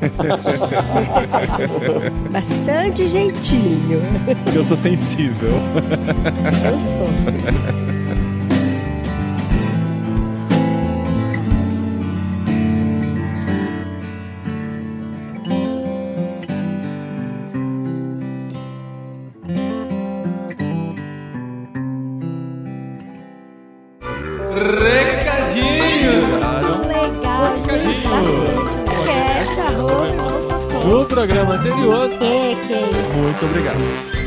[2.31, 4.01] Bastante jeitinho.
[4.43, 5.49] Porque eu sou sensível.
[6.63, 7.07] Eu sou.
[31.19, 32.09] Programa anterior.
[32.09, 33.17] Que que é isso?
[33.17, 34.18] Muito obrigado.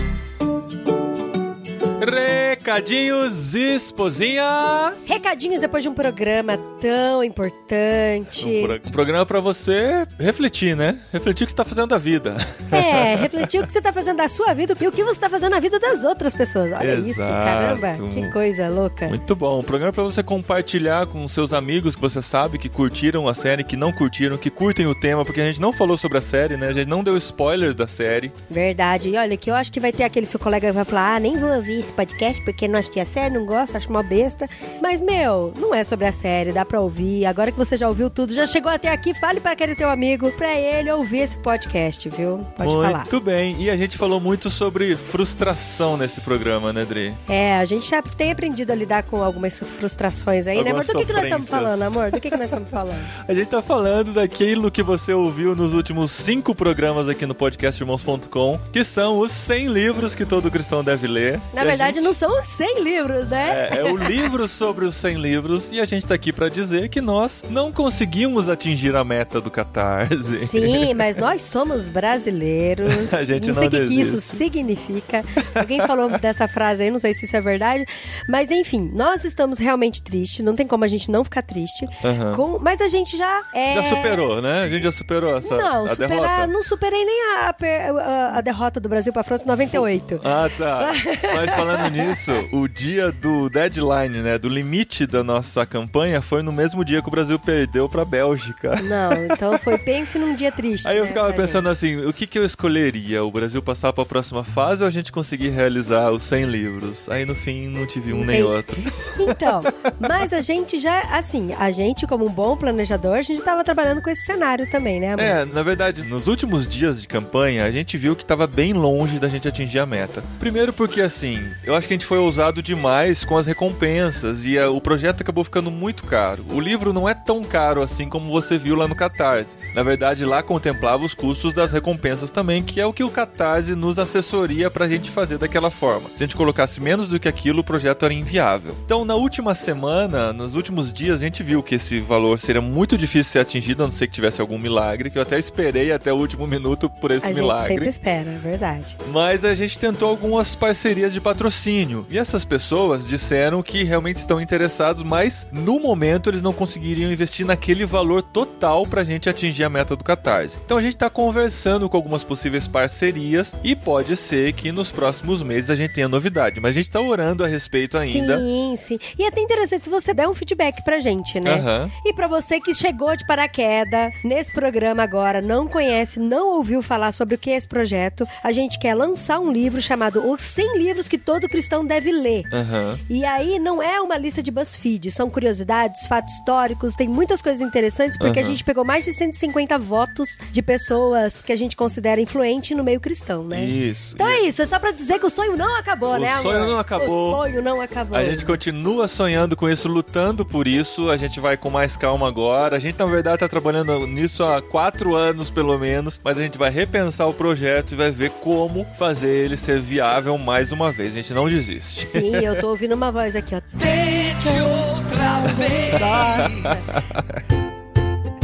[2.05, 2.42] Red.
[2.77, 4.95] Recadinhos, esposinha!
[5.05, 8.47] Recadinhos depois de um programa tão importante.
[8.49, 10.99] Um, pro- um programa pra você refletir, né?
[11.13, 12.35] Refletir o que você tá fazendo da vida.
[12.73, 15.29] É, refletir o que você tá fazendo da sua vida e o que você tá
[15.29, 16.73] fazendo na vida das outras pessoas.
[16.73, 17.45] Olha isso, Exato.
[17.45, 19.07] caramba, que coisa louca.
[19.07, 19.61] Muito bom.
[19.61, 23.63] Um programa pra você compartilhar com seus amigos que você sabe que curtiram a série,
[23.65, 26.57] que não curtiram, que curtem o tema, porque a gente não falou sobre a série,
[26.57, 26.69] né?
[26.69, 28.33] A gente não deu spoilers da série.
[28.51, 29.11] Verdade.
[29.11, 31.21] E olha, que eu acho que vai ter aquele seu colega que vai falar: ah,
[31.21, 34.49] nem vou ouvir esse podcast porque não assisti a série, não gosto, acho uma besta.
[34.81, 37.27] Mas, meu, não é sobre a série, dá pra ouvir.
[37.27, 40.31] Agora que você já ouviu tudo, já chegou até aqui, fale pra aquele teu amigo,
[40.33, 42.39] pra ele ouvir esse podcast, viu?
[42.57, 42.99] Pode falar.
[42.99, 43.57] Muito bem.
[43.61, 47.15] E a gente falou muito sobre frustração nesse programa, né, Dri?
[47.29, 50.73] É, a gente já tem aprendido a lidar com algumas frustrações aí, né?
[50.73, 52.11] Mas Algumas do que, que nós estamos falando, amor?
[52.11, 53.03] Do que, que nós estamos falando?
[53.29, 58.59] A gente tá falando daquilo que você ouviu nos últimos cinco programas aqui no podcastirmãos.com,
[58.73, 61.41] que são os 100 livros que todo cristão deve ler.
[61.55, 63.69] Na verdade, gente- não são os 100 livros, né?
[63.71, 66.89] É, é o livro sobre os 100 livros e a gente tá aqui pra dizer
[66.89, 70.47] que nós não conseguimos atingir a meta do Catarse.
[70.47, 73.13] Sim, mas nós somos brasileiros.
[73.13, 75.25] A gente não sei não o que, que isso significa.
[75.55, 77.85] Alguém falou dessa frase aí, não sei se isso é verdade.
[78.29, 80.45] Mas enfim, nós estamos realmente tristes.
[80.45, 81.87] Não tem como a gente não ficar triste.
[82.05, 82.35] Aham.
[82.35, 83.43] Com- Mas a gente já.
[83.55, 83.75] É...
[83.75, 84.63] Já superou, né?
[84.65, 86.47] A gente já superou essa Não, a superar, derrota.
[86.49, 90.21] não superei nem a, a- a derrota do Brasil pra França em 98.
[90.25, 90.93] Ah, tá.
[91.37, 96.53] Mas falando nisso, o dia do deadline, né, do limite da nossa campanha foi no
[96.53, 98.81] mesmo dia que o Brasil perdeu pra Bélgica.
[98.83, 100.87] Não, então foi pense num dia triste.
[100.87, 103.25] Aí eu né, ficava pra pensando assim, o que que eu escolheria?
[103.25, 107.09] O Brasil passar pra próxima fase ou a gente conseguir realizar os 100 livros?
[107.09, 108.43] Aí no fim não tive um nem Ei.
[108.43, 108.77] outro.
[109.19, 109.61] Então,
[109.99, 114.01] mas a gente já, assim, a gente, como um bom planejador, a gente tava trabalhando
[114.01, 115.25] com esse cenário também, né, amor?
[115.25, 119.19] É, na verdade, nos últimos dias de campanha, a gente viu que tava bem longe
[119.19, 120.23] da gente atingir a meta.
[120.39, 124.59] Primeiro porque, assim, eu acho que a gente foi ousado demais com as recompensas e
[124.59, 126.45] ah, o projeto acabou ficando muito caro.
[126.51, 129.59] O livro não é tão caro assim como você viu lá no Catarse.
[129.75, 133.75] Na verdade, lá contemplava os custos das recompensas também, que é o que o Catarse
[133.75, 136.09] nos assessoria pra gente fazer daquela forma.
[136.11, 138.75] Se a gente colocasse menos do que aquilo, o projeto era inviável.
[138.85, 142.97] Então, na última semana, nos últimos dias, a gente viu que esse valor seria muito
[142.97, 145.93] difícil de ser atingido, a não ser que tivesse algum milagre, que eu até esperei
[145.93, 147.69] até o último minuto por esse a gente milagre.
[147.69, 148.97] sempre espera, é verdade.
[149.09, 152.07] Mas a gente tentou algumas parcerias de patrocínio.
[152.13, 157.47] E essas pessoas disseram que realmente estão interessados, mas no momento eles não conseguiriam investir
[157.47, 160.59] naquele valor total pra gente atingir a meta do Catarse.
[160.63, 165.43] Então a gente tá conversando com algumas possíveis parcerias e pode ser que nos próximos
[165.43, 166.61] meses a gente tenha novidade.
[166.61, 168.39] Mas a gente tá orando a respeito ainda.
[168.39, 168.99] Sim, sim.
[169.19, 171.55] E é até interessante se você der um feedback pra gente, né?
[171.55, 171.91] Aham.
[172.05, 177.13] E pra você que chegou de paraquedas nesse programa agora, não conhece, não ouviu falar
[177.13, 180.77] sobre o que é esse projeto, a gente quer lançar um livro chamado Os 100
[180.77, 182.43] Livros que Todo Cristão Deve Ler.
[182.53, 182.99] Aham.
[183.09, 187.61] E aí não é uma lista de BuzzFeed, são curiosidades, fatos históricos, tem muitas coisas
[187.61, 188.51] interessantes, porque a Aham.
[188.51, 193.01] gente pegou mais de 150 votos de pessoas que a gente considera influente no meio
[193.01, 193.65] cristão, né?
[193.65, 194.15] Isso.
[194.15, 196.43] Então é isso, é só pra dizer que o sonho não acabou, O né, amor?
[196.43, 197.33] sonho não acabou.
[197.33, 198.17] O sonho não acabou.
[198.17, 201.11] A gente continua sonhando com isso, lutando por isso.
[201.11, 202.77] A gente vai com mais calma agora.
[202.77, 206.21] A gente, na verdade, tá trabalhando nisso há quatro anos, pelo menos.
[206.23, 210.37] Mas a gente vai repensar o projeto e vai ver como fazer ele ser viável
[210.39, 211.13] mais uma vez.
[211.13, 211.92] A gente não desiste.
[211.93, 213.61] Sim, eu tô ouvindo uma voz aqui, ó.
[213.79, 215.93] Tente outra vez.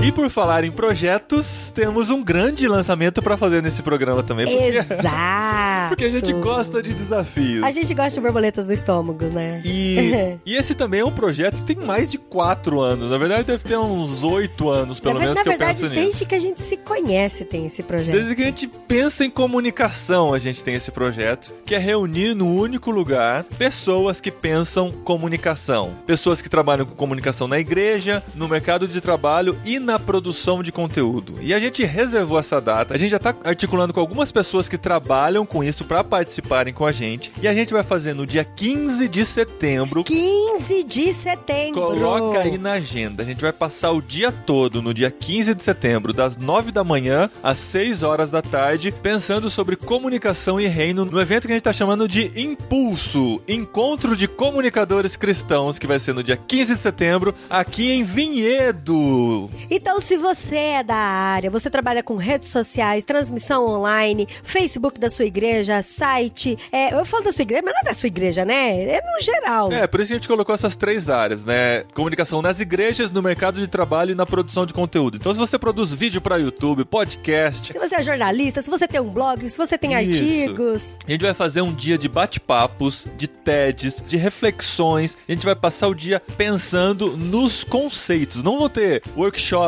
[0.01, 4.47] E por falar em projetos, temos um grande lançamento pra fazer nesse programa também.
[4.47, 5.89] Porque, Exato.
[5.91, 7.65] porque a gente gosta de desafios.
[7.65, 9.61] A gente gosta de borboletas no estômago, né?
[9.65, 13.11] E, e esse também é um projeto que tem mais de quatro anos.
[13.11, 15.89] Na verdade, deve ter uns oito anos, pelo na, menos, na que eu verdade, penso
[15.89, 16.03] nisso.
[16.03, 18.15] desde que a gente se conhece tem esse projeto.
[18.15, 22.35] Desde que a gente pensa em comunicação, a gente tem esse projeto, que é reunir
[22.35, 25.95] num único lugar pessoas que pensam comunicação.
[26.07, 30.71] Pessoas que trabalham com comunicação na igreja, no mercado de trabalho e na produção de
[30.71, 31.37] conteúdo.
[31.41, 34.77] E a gente reservou essa data, a gente já tá articulando com algumas pessoas que
[34.77, 37.33] trabalham com isso para participarem com a gente.
[37.41, 41.81] E a gente vai fazer no dia 15 de setembro 15 de setembro.
[41.81, 43.23] Coloca aí na agenda.
[43.23, 46.85] A gente vai passar o dia todo, no dia 15 de setembro, das 9 da
[46.85, 51.57] manhã às 6 horas da tarde, pensando sobre comunicação e reino no evento que a
[51.57, 56.75] gente tá chamando de Impulso Encontro de Comunicadores Cristãos, que vai ser no dia 15
[56.75, 59.49] de setembro, aqui em Vinhedo.
[59.81, 65.09] Então, se você é da área, você trabalha com redes sociais, transmissão online, Facebook da
[65.09, 66.59] sua igreja, site.
[66.73, 68.83] É, eu falo da sua igreja, mas não é da sua igreja, né?
[68.83, 69.73] É no geral.
[69.73, 71.85] É, por isso que a gente colocou essas três áreas, né?
[71.95, 75.17] Comunicação nas igrejas, no mercado de trabalho e na produção de conteúdo.
[75.17, 79.01] Então, se você produz vídeo para YouTube, podcast, Se você é jornalista, se você tem
[79.01, 80.23] um blog, se você tem Isso.
[80.23, 80.99] artigos.
[81.07, 85.17] A gente vai fazer um dia de bate-papos, de TEDs, de reflexões.
[85.29, 88.43] A gente vai passar o dia pensando nos conceitos.
[88.43, 89.05] Não vão ter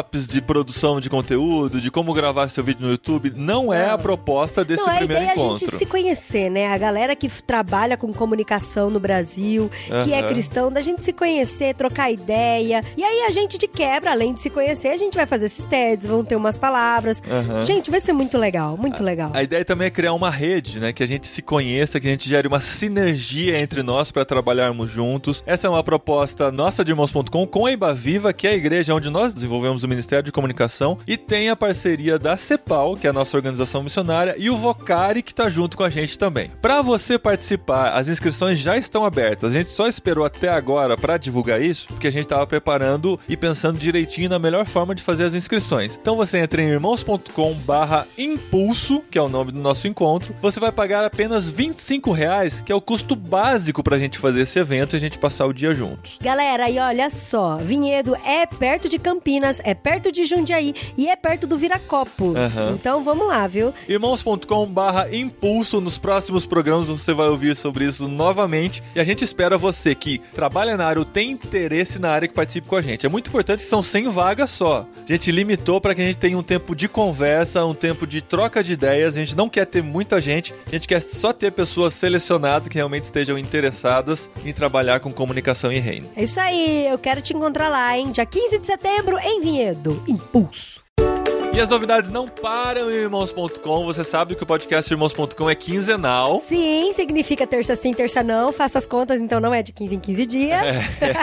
[0.01, 3.33] workshops de produção de conteúdo, de como gravar seu vídeo no YouTube.
[3.37, 5.59] Não é a proposta desse Não, a primeiro ideia é a encontro.
[5.59, 6.73] gente se conhecer, né?
[6.73, 9.71] A galera que trabalha com comunicação no Brasil,
[10.05, 12.83] que é cristão, da gente se conhecer, trocar ideia.
[12.97, 15.65] E aí a gente de quebra, além de se conhecer, a gente vai fazer esses
[15.65, 17.23] TEDs, vão ter umas palavras.
[17.31, 17.67] Aham.
[17.67, 19.31] Gente, vai ser muito legal, muito legal.
[19.35, 20.93] A ideia também é criar uma rede, né?
[20.93, 24.91] Que a gente se conheça, que a gente gere uma sinergia entre nós para trabalharmos
[24.91, 25.43] juntos.
[25.47, 29.11] Essa é uma proposta nossa de irmãos.com com a Ibaviva, que é a igreja onde
[29.11, 33.13] nós desenvolvemos o Ministério de Comunicação, e tem a parceria da CEPAL, que é a
[33.13, 36.51] nossa organização missionária, e o Vocari, que tá junto com a gente também.
[36.63, 39.51] Para você participar, as inscrições já estão abertas.
[39.51, 43.37] A gente só esperou até agora para divulgar isso, porque a gente estava preparando e
[43.37, 45.99] pensando direitinho na melhor forma de fazer as inscrições.
[46.01, 50.35] Então você entra em irmãos.com barra impulso, que é o nome do nosso encontro.
[50.41, 54.59] Você vai pagar apenas 25 reais, que é o custo básico pra gente fazer esse
[54.59, 56.19] evento e a gente passar o dia juntos.
[56.21, 61.17] Galera, e olha só, Vinhedo é perto de Campinas, é perto de Jundiaí e é
[61.17, 62.37] perto do Viracopos.
[62.37, 62.73] Aham.
[62.73, 63.73] Então vamos lá, viu?
[63.89, 69.25] irmãos.com barra impulso nos próximos programas você vai ouvir sobre isso novamente e a gente
[69.25, 72.83] espera você que trabalha na área ou tem interesse na área que participe com a
[72.83, 73.07] gente.
[73.07, 74.87] É muito importante que são 100 vagas só.
[75.09, 78.21] A gente limitou para que a gente tenha um tempo de conversa, um tempo de
[78.21, 79.17] troca de ideias.
[79.17, 82.75] A gente não quer ter muita gente, a gente quer só ter pessoas selecionadas que
[82.77, 86.09] realmente estejam interessadas em trabalhar com comunicação e reino.
[86.17, 88.11] É isso aí, eu quero te encontrar lá, hein?
[88.11, 89.70] Dia 15 de setembro em Vinhedo.
[90.07, 90.80] Impulso.
[91.53, 93.85] E as novidades não param em irmãos.com.
[93.85, 96.41] Você sabe que o podcast irmãos.com é quinzenal.
[96.41, 98.53] Sim, significa terça sim, terça não.
[98.53, 100.61] Faça as contas, então não é de 15 em 15 dias.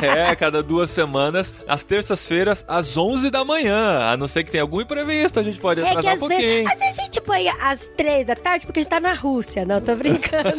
[0.03, 3.99] É, cada duas semanas, às terças-feiras, às 11 da manhã.
[4.11, 6.19] A não ser que tenha algum imprevisto, a gente pode É que atrasar um às
[6.19, 6.39] pouquinho.
[6.65, 9.65] vezes, às a gente põe às três da tarde porque a gente tá na Rússia.
[9.65, 10.57] Não, tô brincando.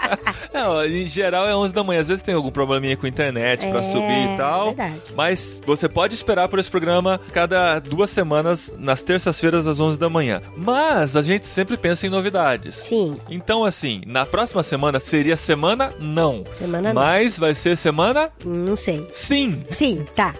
[0.52, 2.00] Não, em geral é 11 da manhã.
[2.00, 4.66] Às vezes tem algum probleminha com a internet pra É, subir e tal.
[4.74, 5.00] verdade.
[5.14, 10.08] Mas você pode esperar por esse programa cada duas semanas, nas terças-feiras, às 11 da
[10.08, 10.40] manhã.
[10.56, 12.76] Mas a gente sempre pensa em novidades.
[12.76, 15.92] Sim, Então, assim, na próxima semana seria semana?
[15.98, 16.44] Não.
[16.54, 17.02] semana não.
[17.02, 18.30] Mas vai ser semana?
[18.44, 19.04] Não sei.
[19.12, 19.64] Sim.
[19.68, 20.32] Sim, tá.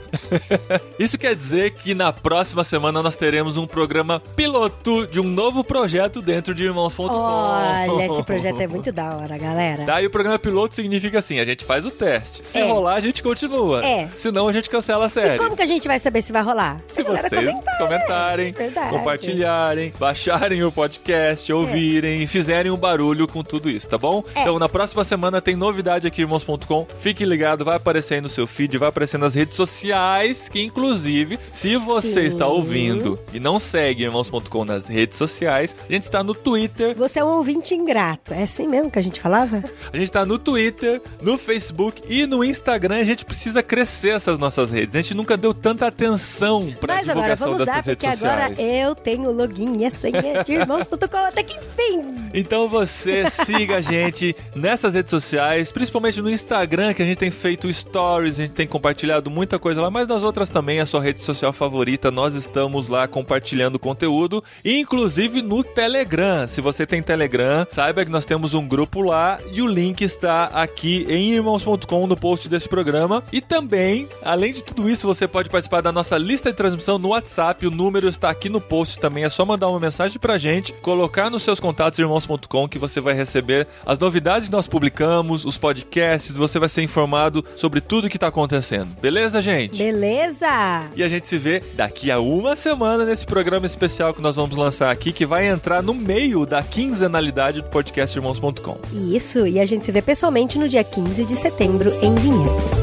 [1.00, 5.64] Isso quer dizer que na próxima semana nós teremos um programa piloto de um novo
[5.64, 7.08] projeto dentro de irmãos.com.
[7.08, 9.84] Olha, esse projeto é muito da hora, galera.
[9.84, 12.46] Tá, e o programa piloto significa assim: a gente faz o teste.
[12.46, 12.68] Se É.
[12.68, 13.84] rolar, a gente continua.
[13.84, 14.08] É.
[14.14, 15.34] Se não, a gente cancela a série.
[15.34, 16.80] E como que a gente vai saber se vai rolar?
[16.86, 17.62] Se galera vocês né?
[17.78, 18.90] comentarem, Verdade.
[18.90, 24.22] compartilharem, baixarem o podcast, ouvirem e fizerem um barulho com tudo isso, tá bom?
[24.34, 24.40] É.
[24.42, 26.86] Então, na próxima semana tem novidade aqui, irmãos.com.
[26.96, 31.38] Fique ligado, vai aparecer aí no seu feed, vai aparecer nas redes sociais, que inclusive,
[31.52, 32.26] se você Sim.
[32.26, 37.18] está ouvindo e não segue irmãos.com nas redes sociais, a gente está no Twitter, Você
[37.18, 38.34] é um ouvinte ingrato.
[38.34, 39.64] É assim mesmo que a gente falava?
[39.92, 42.96] a gente tá no Twitter, no Facebook e no Instagram.
[42.96, 44.94] A gente precisa crescer essas nossas redes.
[44.94, 48.24] A gente nunca deu tanta atenção pra Mas agora divulgação vamos dar, dessas porque redes
[48.24, 52.30] agora eu tenho o login e a senha de irmãos.com até que enfim.
[52.32, 57.30] Então você siga a gente nessas redes sociais, principalmente no Instagram, que a gente tem
[57.30, 61.02] feito stories, a gente tem compartilhado muita coisa lá, mas nas outras também, a sua
[61.02, 66.46] rede social favorita, nós estamos lá compartilhando conteúdo, inclusive no Telegram.
[66.46, 70.44] Se você tem Telegram, saiba que nós temos um grupo lá e o link está
[70.46, 73.22] aqui em irmãos.com no post desse programa.
[73.32, 77.08] E também, além de tudo isso, você pode participar da nossa lista de transmissão no
[77.08, 80.72] WhatsApp, o número está aqui no post também, é só mandar uma mensagem pra gente,
[80.74, 85.58] colocar nos seus contatos irmãos.com que você vai receber as novidades que nós publicamos, os
[85.58, 88.88] podcasts, você vai ser informado sobre tudo que tá acontecendo.
[89.00, 89.78] Beleza, gente?
[89.78, 90.90] Beleza?
[90.94, 94.56] E a gente se vê daqui a uma semana nesse programa especial que nós vamos
[94.56, 98.78] lançar aqui, que vai entrar no meio da quinzenalidade do podcast irmãos.com.
[98.92, 102.79] Isso, e a gente se vê pessoalmente no dia 15 de setembro em Vinhedo.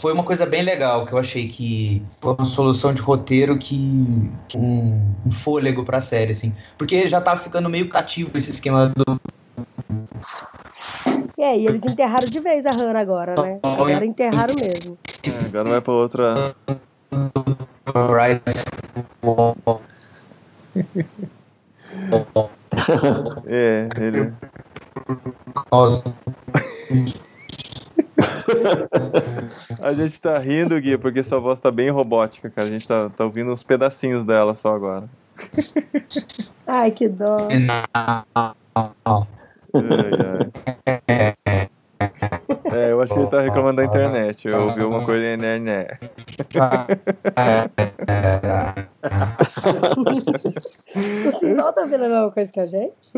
[0.00, 3.76] Foi uma coisa bem legal que eu achei que foi uma solução de roteiro que
[4.56, 6.54] um, um fôlego pra série, assim.
[6.78, 9.20] Porque já tava ficando meio cativo esse esquema do
[11.36, 13.60] E aí, eles enterraram de vez a Hannah agora, né?
[13.62, 14.96] Agora enterraram mesmo.
[15.26, 16.56] É, agora vai pra outra.
[23.46, 24.32] É, ele.
[29.82, 32.68] A gente tá rindo, Gui, porque sua voz tá bem robótica, cara.
[32.68, 35.08] A gente tá, tá ouvindo uns pedacinhos dela só agora.
[36.66, 37.48] Ai, que dó.
[37.48, 37.84] Não.
[39.74, 40.12] Ai,
[40.86, 41.68] ai.
[42.72, 44.48] É, eu acho que ele tá reclamando da internet.
[44.48, 45.86] Eu ouvi uma coisa, né, né.
[51.26, 53.10] O Simbal tá vendo a mesma coisa que a gente?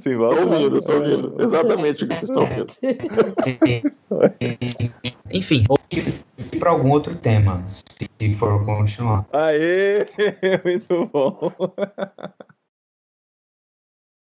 [0.00, 0.36] Sim, volta.
[0.36, 1.42] Tô ouvindo, tô ouvindo.
[1.42, 2.72] Exatamente o que vocês estão ouvindo.
[5.30, 6.22] Enfim, ou ir
[6.58, 9.26] pra algum outro tema, se for continuar.
[9.32, 10.08] Aê!
[10.64, 11.52] Muito bom.